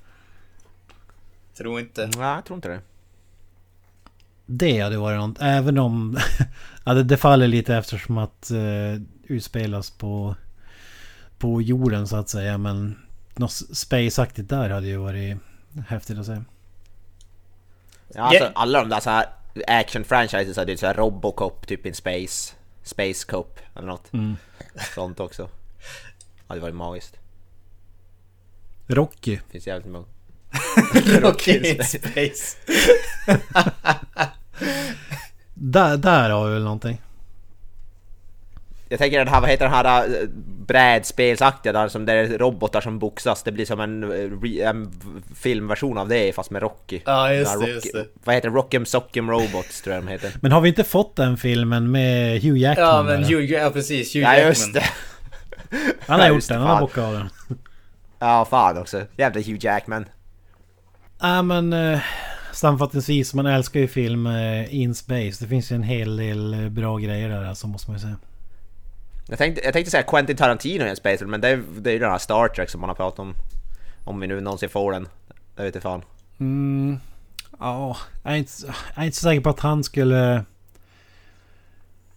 [1.57, 2.09] Tror inte.
[2.17, 2.79] Nej, jag tror inte det.
[4.51, 5.37] Det hade varit något.
[5.41, 6.17] Även om...
[6.83, 10.35] ja, det, det faller lite eftersom att uh, utspelas på...
[11.37, 12.57] På jorden så att säga.
[12.57, 12.99] Men
[13.35, 15.37] något spaceaktigt där hade ju varit
[15.87, 16.41] häftigt att se.
[18.13, 18.51] Ja, alltså, Yeah.
[18.55, 19.25] alla de där så här
[19.67, 24.11] action-franchises hade ju så här Robocop typ in space, Space Cop eller något.
[24.95, 25.49] Sånt också.
[26.47, 27.17] Hade varit magiskt.
[28.87, 29.39] Rocky.
[29.49, 30.05] Finns jävligt många.
[31.21, 32.57] Rocky in space.
[35.61, 37.01] Där, där har vi väl någonting.
[38.89, 40.27] Jag tänker den här, vad heter den här äh,
[40.67, 43.43] brädspelsaktiga där som det är robotar som boxas.
[43.43, 44.03] Det blir som en,
[44.41, 44.91] re, en
[45.35, 47.01] filmversion av det fast med Rocky.
[47.05, 48.05] Ja, just här just Rocky, det.
[48.23, 48.49] Vad heter?
[48.49, 50.31] Rock'em Sock'em Robots tror jag de heter.
[50.41, 52.87] Men har vi inte fått den filmen med Hugh Jackman?
[52.87, 53.23] Ja, men?
[53.23, 54.15] Hugh, ja precis.
[54.15, 54.47] Hugh Ja Jackman.
[54.49, 54.83] just det.
[56.07, 57.29] Han har Ja, gjort just den, han har bockat av den.
[58.19, 59.01] Ja fan också.
[59.17, 60.05] Jävla Hugh Jackman.
[61.21, 61.99] Ja men eh,
[62.59, 65.43] sammanfattningsvis, man älskar ju film eh, in space.
[65.43, 68.17] Det finns ju en hel del eh, bra grejer där alltså, måste man ju säga.
[69.27, 71.93] Jag tänkte, jag tänkte säga Quentin Tarantino i en space men det är, det är
[71.93, 73.33] ju den här Star Trek som man har pratat om.
[74.05, 75.07] Om vi nu någonsin får den.
[75.55, 76.01] Det vet jag fan.
[76.39, 76.99] Mm,
[77.59, 78.51] ja, jag är, inte,
[78.95, 80.43] jag är inte så säker på att han skulle...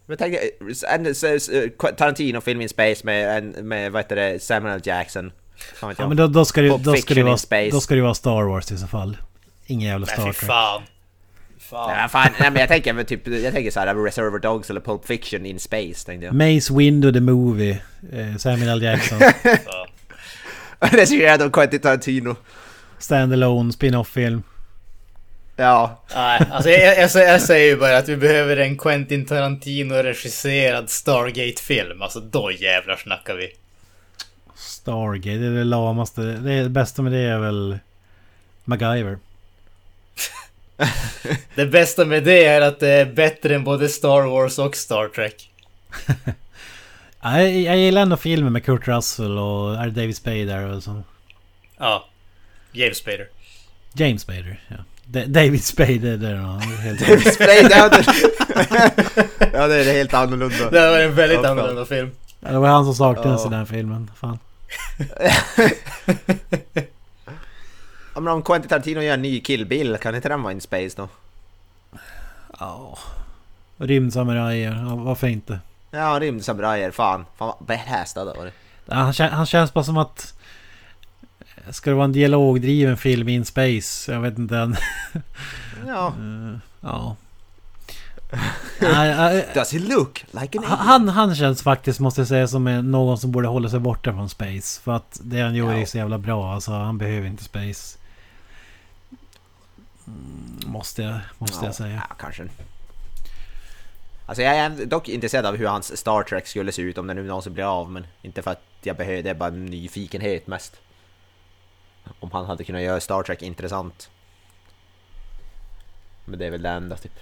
[0.07, 0.36] Men tänk,
[0.70, 1.51] s-
[1.97, 4.80] Tarantino-film in space med, med vad heter det, Samuel.
[4.84, 5.32] Jackson.
[5.80, 7.36] Ja men då, då, ska det, då, ska det vara,
[7.70, 9.16] då ska det vara Star Wars i så fall.
[9.67, 10.37] Ingen jävla Nej, Star Trek.
[10.37, 10.83] fan.
[11.59, 11.99] Fan.
[11.99, 15.07] Ja, fan, nej men jag tänker väl typ, jag tänker såhär Reservoir Dogs eller Pulp
[15.07, 16.35] Fiction in space tänkte jag.
[16.35, 17.79] Mace Windu the Movie.
[18.13, 18.83] Eh, Samuel L.
[18.83, 19.21] Jackson.
[20.81, 22.37] Regisserad av Quentin Tarantino.
[22.99, 24.43] Standalone spin-off-film.
[25.57, 30.89] Ja, Nej, alltså jag, jag, jag säger ju bara att vi behöver en Quentin Tarantino-regisserad
[30.89, 32.03] Stargate-film.
[32.03, 33.49] Alltså då jävlar snackar vi.
[34.55, 36.21] Stargate, det är det lamaste.
[36.23, 37.79] Det, är det bästa med det är väl...
[38.65, 39.19] MacGyver.
[41.55, 45.09] Det bästa med det är att det är bättre än både Star Wars och Star
[45.09, 45.51] Trek.
[47.25, 50.66] Ja, Jag, jag gillar ändå filmen med Kurt Russell och är det David Spade där
[50.77, 51.03] och så.
[51.79, 52.09] Ja.
[52.73, 53.27] James Spader.
[53.95, 54.77] James Spader, ja.
[55.05, 56.47] Da- David Spade, det är det då.
[56.83, 58.05] Helt Spray, det
[59.53, 60.70] ja det är helt annorlunda.
[60.70, 62.11] Det var en väldigt Ja, annorlunda film.
[62.41, 63.49] Ja, Det var han som saknades Ja.
[63.49, 64.11] i den filmen.
[64.20, 64.39] Fan.
[68.15, 70.97] Men om Quentin Tarantino gör en ny Kill Bill, kan inte den vara in space
[70.97, 71.09] då?
[72.61, 72.99] Ja.
[73.77, 75.59] Rymdsamurajer, varför inte?
[75.91, 77.25] Ja, rymdsamurajer, fan.
[77.37, 78.55] Fan vad badass det hade varit.
[78.89, 80.35] Han, han känns bara som att...
[81.71, 84.13] Ska det vara en dialogdriven film in space?
[84.13, 84.77] Jag vet inte än.
[85.87, 86.07] Ja.
[86.07, 87.17] Eh, ja.
[88.81, 90.79] Nej, Does he look like an alien?
[90.79, 94.29] han, han känns faktiskt, måste jag säga, som någon som borde hålla sig borta från
[94.29, 94.81] space.
[94.83, 95.79] För att det han gör Ja.
[95.79, 96.55] är så jävla bra.
[96.55, 97.99] Alltså han behöver inte space.
[100.07, 102.03] Mm, måste jag, måste jag säga.
[102.09, 102.49] Ja, kanske.
[104.27, 107.15] Alltså jag är dock intresserad av hur hans Star Trek skulle se ut om det
[107.15, 110.47] nu någonsin blir av, men inte för att jag behöver, det är bara en nyfikenhet
[110.47, 110.81] mest.
[112.21, 114.11] Om han hade kunnat göra Star Trek intressant.
[116.25, 117.19] Men det är väl det enda typ.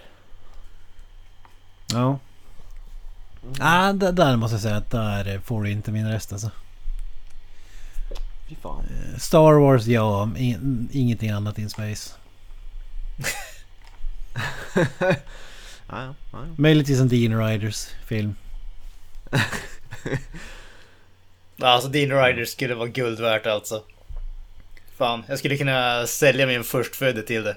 [1.93, 2.18] Ja.
[3.61, 6.51] Ah, det, där måste jag säga att där får du inte min röst alltså.
[8.49, 8.85] Fy fan.
[9.18, 10.31] Star Wars, ja.
[10.37, 12.19] In, ingenting annat in space.
[14.74, 14.84] Ja,
[15.88, 16.46] ja, ja.
[16.58, 18.34] Möjligtvis en Dean Riders film.
[19.30, 19.40] Ja,
[21.66, 23.82] alltså Dean Rider skulle vara guld värt alltså.
[24.96, 27.56] Fan, jag skulle kunna sälja min förstfödde till det.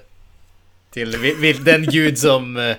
[0.90, 1.10] Till
[1.64, 2.76] den gud som eh,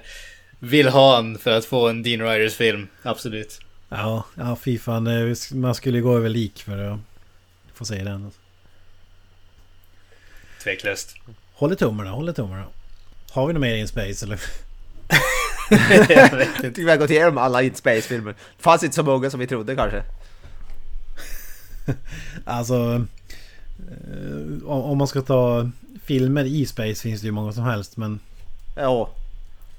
[0.59, 2.87] vill ha en för att få en Dean Riders film.
[3.03, 3.59] Absolut.
[3.89, 5.07] Ja, ja fy fan.
[5.07, 6.99] eh, Man skulle gå över lik för att
[7.73, 8.31] få se den.
[10.63, 11.15] Tveklöst.
[11.53, 12.65] Håller tummarna, håller tummarna.
[13.35, 14.41] Har vi något mer in space eller?
[16.09, 16.81] jag vet inte.
[16.81, 18.31] vi har gått igenom alla In Space-filmer.
[18.31, 20.03] Det fanns inte så många som vi trodde kanske.
[22.45, 23.05] Alltså...
[23.89, 25.69] eh, om, man ska ta
[26.03, 28.19] filmer i space finns det ju många som helst men...
[28.75, 29.09] Ja.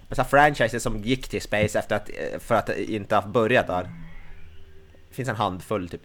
[0.08, 3.26] Men så här franchises som gick till Space efter att, eh, för att inte ha
[3.26, 3.82] börjat där.
[5.08, 6.02] Det finns en handfull typ.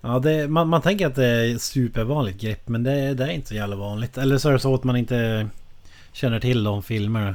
[0.00, 3.48] Ja, det, man, man tänker att det är supervanligt grepp men det, det är inte
[3.48, 4.18] så jävla vanligt.
[4.18, 5.48] Eller så är det så att man inte
[6.12, 7.34] känner till de filmerna.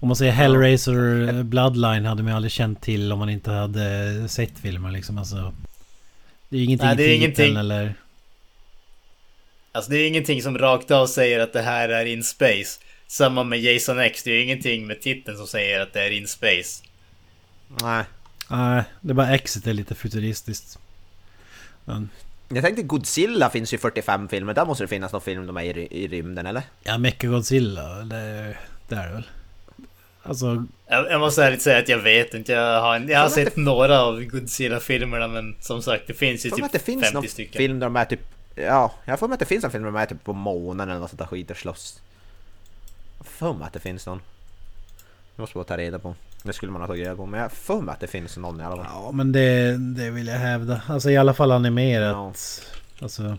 [0.00, 4.28] Om man säger Hellraiser Bloodline hade man ju aldrig känt till om man inte hade
[4.28, 5.18] sett filmer liksom.
[5.18, 5.54] Alltså,
[6.48, 7.56] det är ju ingenting Nej, det är ingenting.
[7.56, 7.94] eller...
[9.72, 12.80] Alltså det är ingenting som rakt av säger att det här är in space.
[13.06, 16.28] Samma med Jason X, det är ingenting med titeln som säger att det är in
[16.28, 16.82] space.
[17.82, 18.04] Nej.
[18.50, 20.78] Nej, det är bara Exit är lite futuristiskt.
[21.84, 22.08] Men,
[22.48, 25.78] Jag tänkte Godzilla finns ju 45 filmer, där måste det finnas någon film de är
[25.78, 26.62] i, i rymden eller?
[26.82, 28.56] ja, Mechagodzilla, det,
[28.88, 29.26] det är det väl.
[30.22, 32.52] Alltså, Jag, jag måste ärligt säga att jag vet inte.
[32.52, 36.58] Jag har, jag har sett några av Godzilla-filmerna men som sagt det finns ju Jag
[36.58, 37.58] typ det finns 50 någon stycken.
[37.58, 38.20] film där de är typ...
[38.54, 40.88] Ja, jag får mig att det finns en film där de är typ på månen
[40.90, 42.00] eller något sånt där skit och slåss.
[43.18, 44.20] Jag får mig att det finns någon.
[45.36, 46.14] Det måste jag ta reda på.
[46.46, 47.26] Det skulle man ha tagit reda på.
[47.26, 48.86] Men jag får mig att det finns någon i alla fall.
[48.94, 50.82] ja men det, det vill jag hävda.
[50.88, 52.16] Alltså i alla fall animerat.
[53.00, 53.38] Alltså,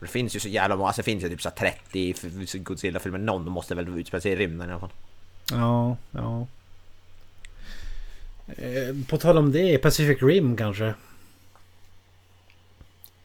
[0.00, 2.54] Det finns ju så jävla många, alltså det finns ju typ så här 30 f-
[2.54, 3.18] Godzilla-filmer.
[3.18, 4.90] Någon måste väl utspela sig i rymden i alla fall.
[5.50, 6.46] ja, ja.
[8.56, 10.94] Eh, På tal om det, Pacific Rim kanske?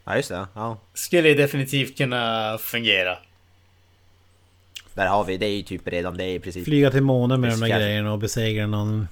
[0.06, 0.78] Ja just det, ja.
[0.94, 3.18] Skulle definitivt kunna fungera.
[5.00, 6.66] Där har vi, det är ju typ redan det i princip.
[6.66, 9.08] Flyga till månen med de där grejerna och besegra någon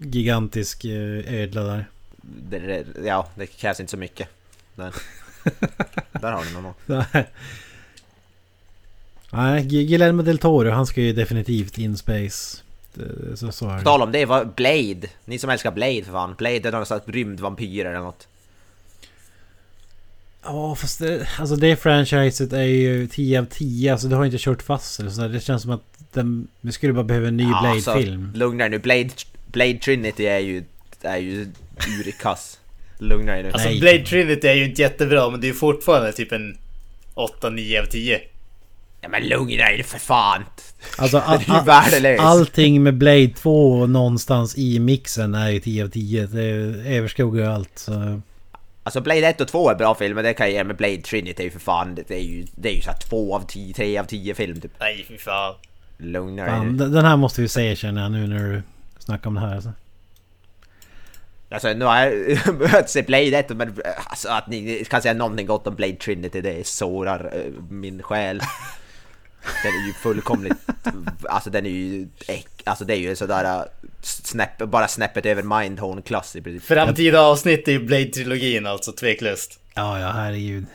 [0.00, 1.84] gigantisk eh, ödla där.
[2.50, 4.28] Det, ja, det krävs inte så mycket.
[4.74, 4.94] Där,
[6.20, 6.74] där har du någon.
[6.86, 7.26] Nej.
[9.32, 12.62] Nej, Gu- Guillermo del Toro, han ska ju definitivt in space.
[13.34, 13.84] Så, så är det.
[13.84, 15.08] tal om det, vad Blade.
[15.24, 16.34] Ni som älskar Blade för fan.
[16.38, 18.28] Blade är någon slags rymdvampyr eller något.
[20.42, 23.92] Ja, fast det, alltså det franchiset är ju 10 av 10.
[23.92, 25.28] Alltså det har inte kört fast eller så.
[25.28, 28.32] Det känns som att den, vi skulle bara behöva en ny Ja, alltså, Blade-film.
[28.34, 29.08] Lugna dig nu, Blade,
[29.46, 30.64] Blade Trinity är ju,
[31.02, 31.46] är ju
[32.06, 32.58] urkass.
[32.98, 33.50] Lugna dig nu.
[33.50, 33.80] Alltså Nej.
[33.80, 36.56] Blade Trinity är ju inte jättebra men det är ju fortfarande typ en
[37.14, 38.20] 8-9 av 10.
[39.00, 40.44] Ja men lugna dig för fan!
[40.98, 45.60] Alltså all, Det är ju all, allting med Blade 2 någonstans i mixen är ju
[45.60, 46.26] 10 av 10.
[46.26, 46.42] Det
[46.96, 47.78] överskuggar allt.
[47.78, 48.20] Så.
[48.82, 51.42] Alltså Blade 1 och 2 är bra filmer, det kan jag ge men Blade Trinity
[51.42, 53.98] är ju för fan, det är ju, det är ju såhär 2 av 10, 3
[53.98, 54.72] av 10 film typ.
[54.80, 55.54] Nej fy fan.
[55.98, 56.88] Lugna dig Fan, nu.
[56.88, 58.62] den här måste vi se känner jag nu när du
[58.98, 59.54] snackar om det här.
[59.54, 59.72] Alltså.
[61.50, 62.12] Alltså nu har jag
[62.58, 63.74] börjat se Blade 1 men
[64.06, 68.40] alltså att ni kan säga någonting gott om Blade Trinity det sårar eh, min själ.
[69.62, 70.58] Den är ju fullkomligt,
[71.28, 72.08] alltså den är ju,
[72.64, 73.62] alltså det är ju sådär eh,
[74.02, 76.68] snäpp, bara snäppet över Mindhorn-klass i princip.
[76.68, 79.60] Framtida avsnitt i Blade-trilogin alltså tveklöst.
[79.74, 80.66] Ja, ja, herregud.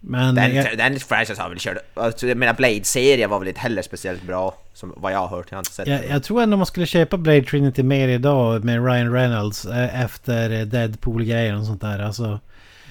[0.00, 0.34] Men...
[0.34, 3.82] Den, jag, den franchise har väl kört, alltså, jag menar Blade-serien var väl inte heller
[3.82, 6.56] speciellt bra, som vad jag har hört, jag har inte sett jag, jag tror ändå
[6.56, 11.80] man skulle köpa Blade Trinity mer idag med Ryan Reynolds eh, efter Deadpool-grejen och sånt
[11.80, 11.98] där.
[11.98, 12.40] Alltså,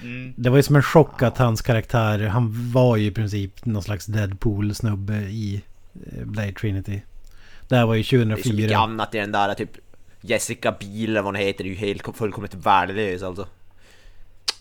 [0.02, 0.34] Mm.
[0.36, 3.82] det var ju som en chock att hans karaktär, han var ju i princip någon
[3.82, 5.62] slags Deadpool-snubbe i
[6.06, 7.02] eh, Blade Trinity.
[7.68, 8.78] Det här var ju Det är så mycket 2004.
[8.78, 9.70] annat i den där, typ
[10.20, 13.46] Jessica Biel eller vad hon heter, är ju helt fullkomligt värdelös alltså.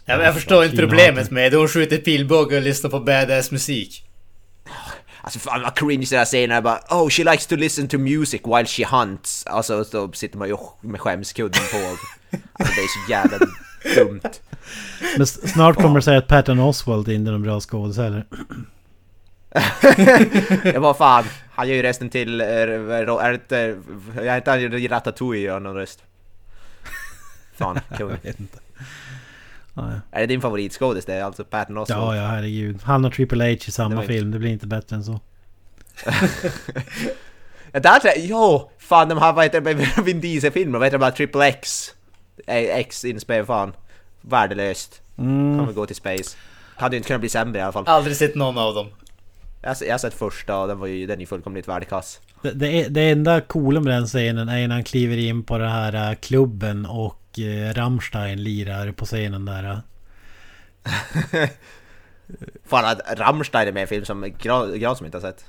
[0.05, 1.33] Jag, jag förstår inte problemet hatar.
[1.33, 1.57] med det.
[1.57, 4.05] Hon skjuter pilbåge och lyssnar på badass musik.
[5.21, 8.41] Alltså fan vad cringe det där scenerna bara Oh she likes to listen to music
[8.45, 11.77] while she hunts Alltså så sitter man ju med skämskudden på
[12.53, 13.37] Alltså det är så jävla
[13.95, 14.21] dumt
[15.17, 18.23] Men snart kommer det säga att Patton Oswalt inte är någon bra skådespelare.
[20.73, 23.77] Jag bara fan, han gör ju rösten till, eh, är det inte,
[24.15, 26.03] jag heter han Ratatouille gör någon röst
[27.57, 28.09] Fan, kung.
[28.09, 28.57] Jag vet inte.
[29.73, 29.99] Ja, ja.
[30.11, 31.21] Är det din favoritskådis det?
[31.25, 32.15] Alltså Patton Oswalt?
[32.15, 32.79] ja, ja, herregud.
[32.83, 34.31] Han och Triple H i Det samma var inte- film.
[34.31, 35.19] Det blir inte bättre än så.
[37.73, 38.71] Ja, där jag, jo!
[38.79, 41.91] Fan de här, vad heter det, Vin Diesel-filmer, vad heter det bara, Triple X?
[42.47, 43.73] Eh, X inspel, fan.
[44.21, 45.01] Värdelöst.
[45.17, 45.59] Mm.
[45.59, 46.37] Kommer gå till space.
[46.75, 47.83] Hade ju inte kunnat bli sämre i alla fall.
[47.87, 48.87] Aldrig sett någon av dem.
[49.61, 52.19] Jag, har- jag har sett första och den var ju, den är ju fullkomligt värdelös.
[52.41, 55.57] Det, det, är- det enda coola med den scenen är när han kliver in på
[55.57, 59.81] den här äh, klubben och äh, Rammstein lirar på scenen där.
[62.65, 65.45] Fan att Rammstein är med i en film som Gra- Gran som inte har sett.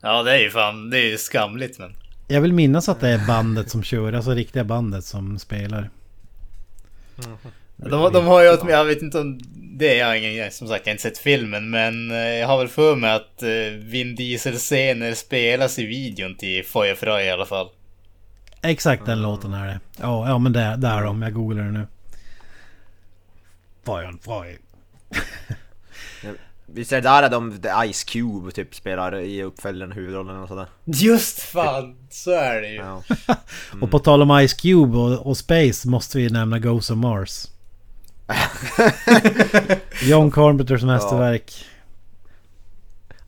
[0.00, 1.94] Ja det är ju fan, det är ju skamligt men.
[2.28, 5.90] Jag vill minnas att det är bandet som kör, alltså riktiga bandet som spelar.
[7.76, 9.40] De, de har ju jag vet inte om
[9.78, 12.58] det är jag ingen, som sagt jag har inte sett filmen men eh, jag har
[12.58, 13.48] väl för mig att eh,
[13.78, 17.68] Vin Diesel-scener spelas i videon till Foje Fröj i alla fall.
[18.62, 19.80] Exakt den låten är det.
[20.00, 21.22] Ja, ja men det, det är de.
[21.22, 21.86] Jag googlar det nu.
[23.86, 24.58] Fire, fire.
[26.72, 30.66] Visst är det där de The Ice Cube typ spelar i uppföljaren huvudrollen och sådär?
[30.84, 32.74] Just fan, så är det ju.
[32.76, 33.02] Ja.
[33.80, 37.46] Och på tal om Ice Cube och, och Space måste vi nämna Ghost of Mars.
[40.02, 41.64] John Carpenters mästerverk.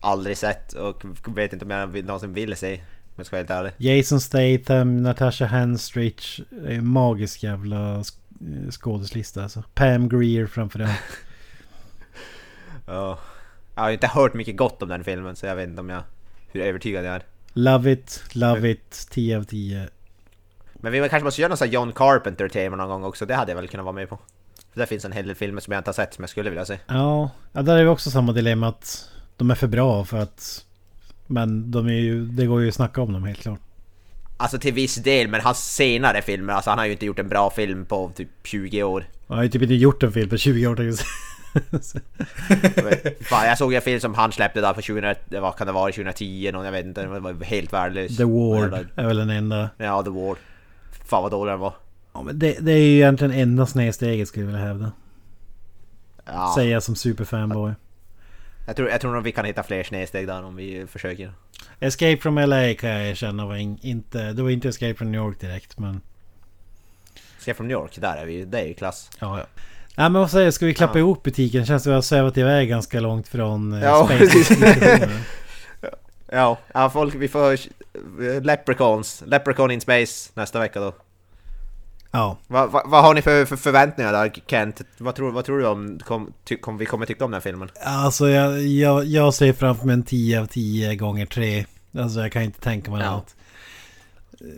[0.00, 2.74] Aldrig sett och vet inte om jag vill- någonsin vill se.
[2.74, 3.98] Om jag ska vara helt ärlig.
[3.98, 6.42] Jason Statham, Natasha Henstridge.
[6.66, 9.62] Är en magisk jävla sk- eh, skådeslista alltså.
[9.74, 10.92] Pam Greer framförallt.
[12.86, 13.18] Ja.
[13.80, 15.88] Jag har ju inte hört mycket gott om den filmen så jag vet inte om
[15.88, 16.02] jag...
[16.48, 17.22] Hur övertygad jag är.
[17.52, 19.88] Love it, love it, 10 av 10.
[20.74, 23.26] Men vi kanske måste göra någon sån här John Carpenter-tema någon gång också.
[23.26, 24.18] Det hade jag väl kunnat vara med på.
[24.72, 26.50] För där finns en hel del filmer som jag inte har sett som jag skulle
[26.50, 26.78] vilja se.
[26.86, 30.64] Ja, ja, där är vi också samma dilemma att de är för bra för att
[31.26, 33.60] Men de är ju, det går ju att snacka om dem helt klart.
[34.36, 37.28] Alltså till viss del, men hans senare filmer, alltså han har ju inte gjort en
[37.28, 39.04] bra film på typ 20 år.
[39.28, 41.08] Han har ju typ inte gjort en film på 20 år tänkte jag säga.
[43.20, 45.92] Fan, jag såg en film som han släppte där 2000, det var, kan det vara
[45.92, 48.16] 2010 någon, jag vet inte, den var helt värdelös.
[48.16, 49.70] The Ward är väl den enda.
[49.76, 50.36] Ja, The Ward.
[51.04, 51.74] Fan vad dålig den var.
[52.12, 54.92] Ja, men det, det är ju egentligen enda snedsteget skulle jag vilja hävda.
[56.24, 57.72] Ja, Säger jag som superfanboy.
[58.66, 61.32] jag, tror, jag tror nog vi kan hitta fler snedsteg där om vi försöker.
[61.80, 64.32] Escape from LA kan jag erkänna var in, inte...
[64.32, 66.00] Det var inte Escape from New York direkt men...
[67.38, 69.10] Ska från New York, där är vi det är ju klass.
[69.18, 69.44] Ja, ja.
[69.96, 71.00] Nej men vad säger ska vi klappa Ja.
[71.00, 71.66] ihop butiken?
[71.66, 74.56] Känns som vi har svävat iväg ganska långt från eh, Ja, space.
[76.32, 77.58] Ja, ja folk, vi får...
[78.40, 80.92] Leprechauns, Leprechaun in Space nästa vecka då.
[82.10, 82.36] Ja.
[82.46, 84.80] Vad vad- vad har ni för, för förväntningar där Kent?
[84.98, 87.50] Vad tror, vad tror du om kom, ty, kom, vi kommer tycka om den här
[87.50, 87.68] filmen?
[87.84, 91.66] Alltså jag, jag, jag ser framför mig en 10 av 10 gånger 3.
[91.98, 93.06] Alltså jag kan inte tänka mig Ja.
[93.06, 93.34] annat.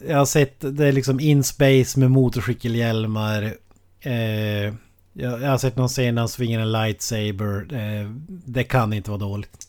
[0.08, 3.42] Jag har sett det är liksom in space med motorcykelhjälmar.
[4.00, 4.74] Eh,
[5.12, 7.74] jag, jag har sett någon scen där han svingar en lightsaber.
[7.74, 9.68] Eh, det kan inte vara dåligt.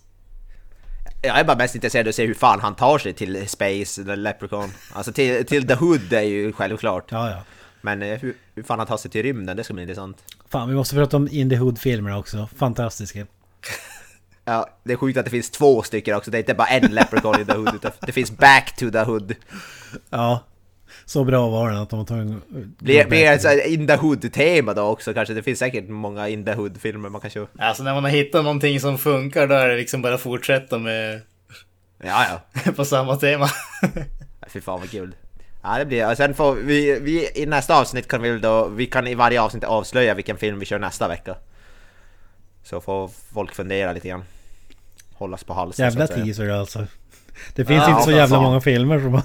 [1.21, 4.01] Jag är bara mest intresserad av att se hur fan han tar sig till Space,
[4.01, 4.69] eller Leprechaun.
[4.93, 7.11] Alltså till, till The Hood är ju självklart.
[7.11, 7.43] Ja, ja.
[7.81, 10.17] Men eh, hur, hur fan han tar sig till rymden, det ska bli intressant.
[10.49, 12.49] Fan, vi måste prata om In the Hood-filmerna också.
[12.55, 13.25] Fantastiska.
[14.45, 16.91] Ja, det är sjukt att det finns två stycken också, det är inte bara en
[16.91, 19.35] Leprechaun i The Hood, utan det finns Back to the Hood.
[20.09, 20.43] Ja.
[21.05, 22.41] Så bra var den att de var tvungna.
[22.79, 25.33] Blir, det ett så här In the Hood-tema då också kanske?
[25.33, 27.47] Det finns säkert många In the Hood-filmer man kan köra.
[27.57, 30.77] Alltså när man har hittat någonting som funkar då är det liksom bara att fortsätta
[30.77, 31.21] med
[32.03, 32.71] Ja, ja.
[32.75, 33.47] på samma tema.
[34.47, 35.15] Fy fan vad kul.
[35.63, 38.67] Ja det blir och sen får vi, vi i nästa avsnitt kan vi väl då,
[38.67, 41.35] vi kan i varje avsnitt avslöja vilken film vi kör nästa vecka.
[42.63, 44.23] Så får folk fundera lite grann.
[45.13, 46.87] Hållas på halsen Jävla teaser alltså.
[47.55, 49.23] Det finns Ja, inte så vad jävla många filmer som har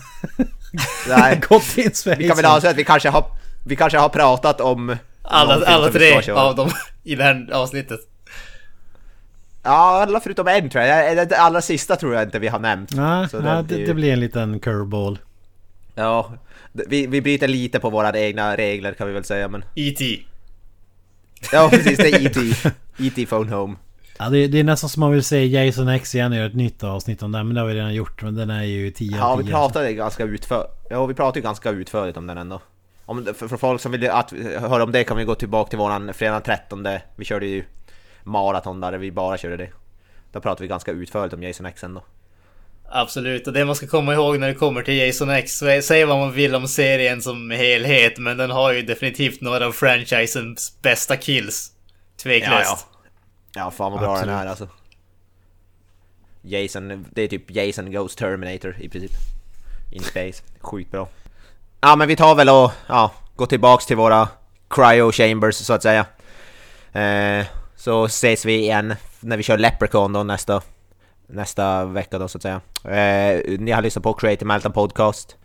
[1.19, 2.15] Nej, gått in space.
[2.19, 3.25] vi kan väl avslöja att vi kanske har,
[3.65, 6.71] vi kanske har pratat om Alla, alla tre av dem
[7.05, 8.01] i det här avsnittet.
[9.63, 11.17] Ja, alla förutom en tror jag.
[11.17, 12.91] Det- Det allra sista tror jag inte vi har nämnt.
[12.95, 15.19] Nej, Så nej, det det blir en liten curveball.
[15.95, 16.33] Ja,
[16.73, 19.65] vi, vi bryter lite på våra egna regler kan vi väl säga men...
[19.75, 20.21] E.T.
[21.53, 22.41] Ja precis, det är E.T.
[22.99, 23.27] E.T.
[23.27, 23.75] Phone Home.
[24.19, 26.55] Ja, det, det är nästan som man vill se Jason X igen och göra ett
[26.55, 27.47] nytt avsnitt om den.
[27.47, 28.23] Men det har vi redan gjort.
[28.23, 29.53] Men den är ju 10 Ja, vi 10.
[29.53, 30.71] pratade ganska utför...
[30.91, 32.61] Ja, vi pratade ju ganska utförligt om den ändå.
[33.05, 35.79] Om, för, för folk som vill att, höra om det kan vi gå tillbaka till
[35.79, 36.89] våran fredag 13.
[37.17, 37.65] Vi körde ju
[38.23, 39.69] maraton där vi bara körde det.
[40.33, 42.03] Då pratade vi ganska utförligt om Jason X ändå.
[42.91, 46.19] Absolut, och det man ska komma ihåg när det kommer till Jason X, säg vad
[46.19, 51.17] man vill om serien som helhet, men den har ju definitivt några av franchisens bästa
[51.17, 51.73] kills.
[52.23, 52.87] Tveklöst.
[52.93, 52.98] Ja,
[53.55, 54.35] fan vad bra Absolut.
[54.35, 54.69] den är alltså.
[56.43, 59.13] Jason, det är typ Jason Goes Terminator i princip.
[59.91, 60.43] In space.
[60.61, 61.09] Sjukt bra.
[61.81, 64.29] Ja men vi tar väl och ja, går tillbaks till våra
[64.69, 66.07] cryo chambers så att säga.
[66.93, 67.47] Eh,
[67.77, 70.63] så ses vi igen när vi kör Leprechaun då nästa,
[71.27, 72.61] nästa vecka då så att säga.
[72.85, 75.37] Eh, ni har lyssnat på Creative Meltdown Podcast.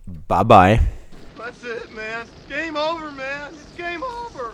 [0.05, 0.81] Bye bye.
[1.39, 2.27] That's it, man.
[2.49, 3.53] Game over, man.
[3.55, 4.51] It's game over.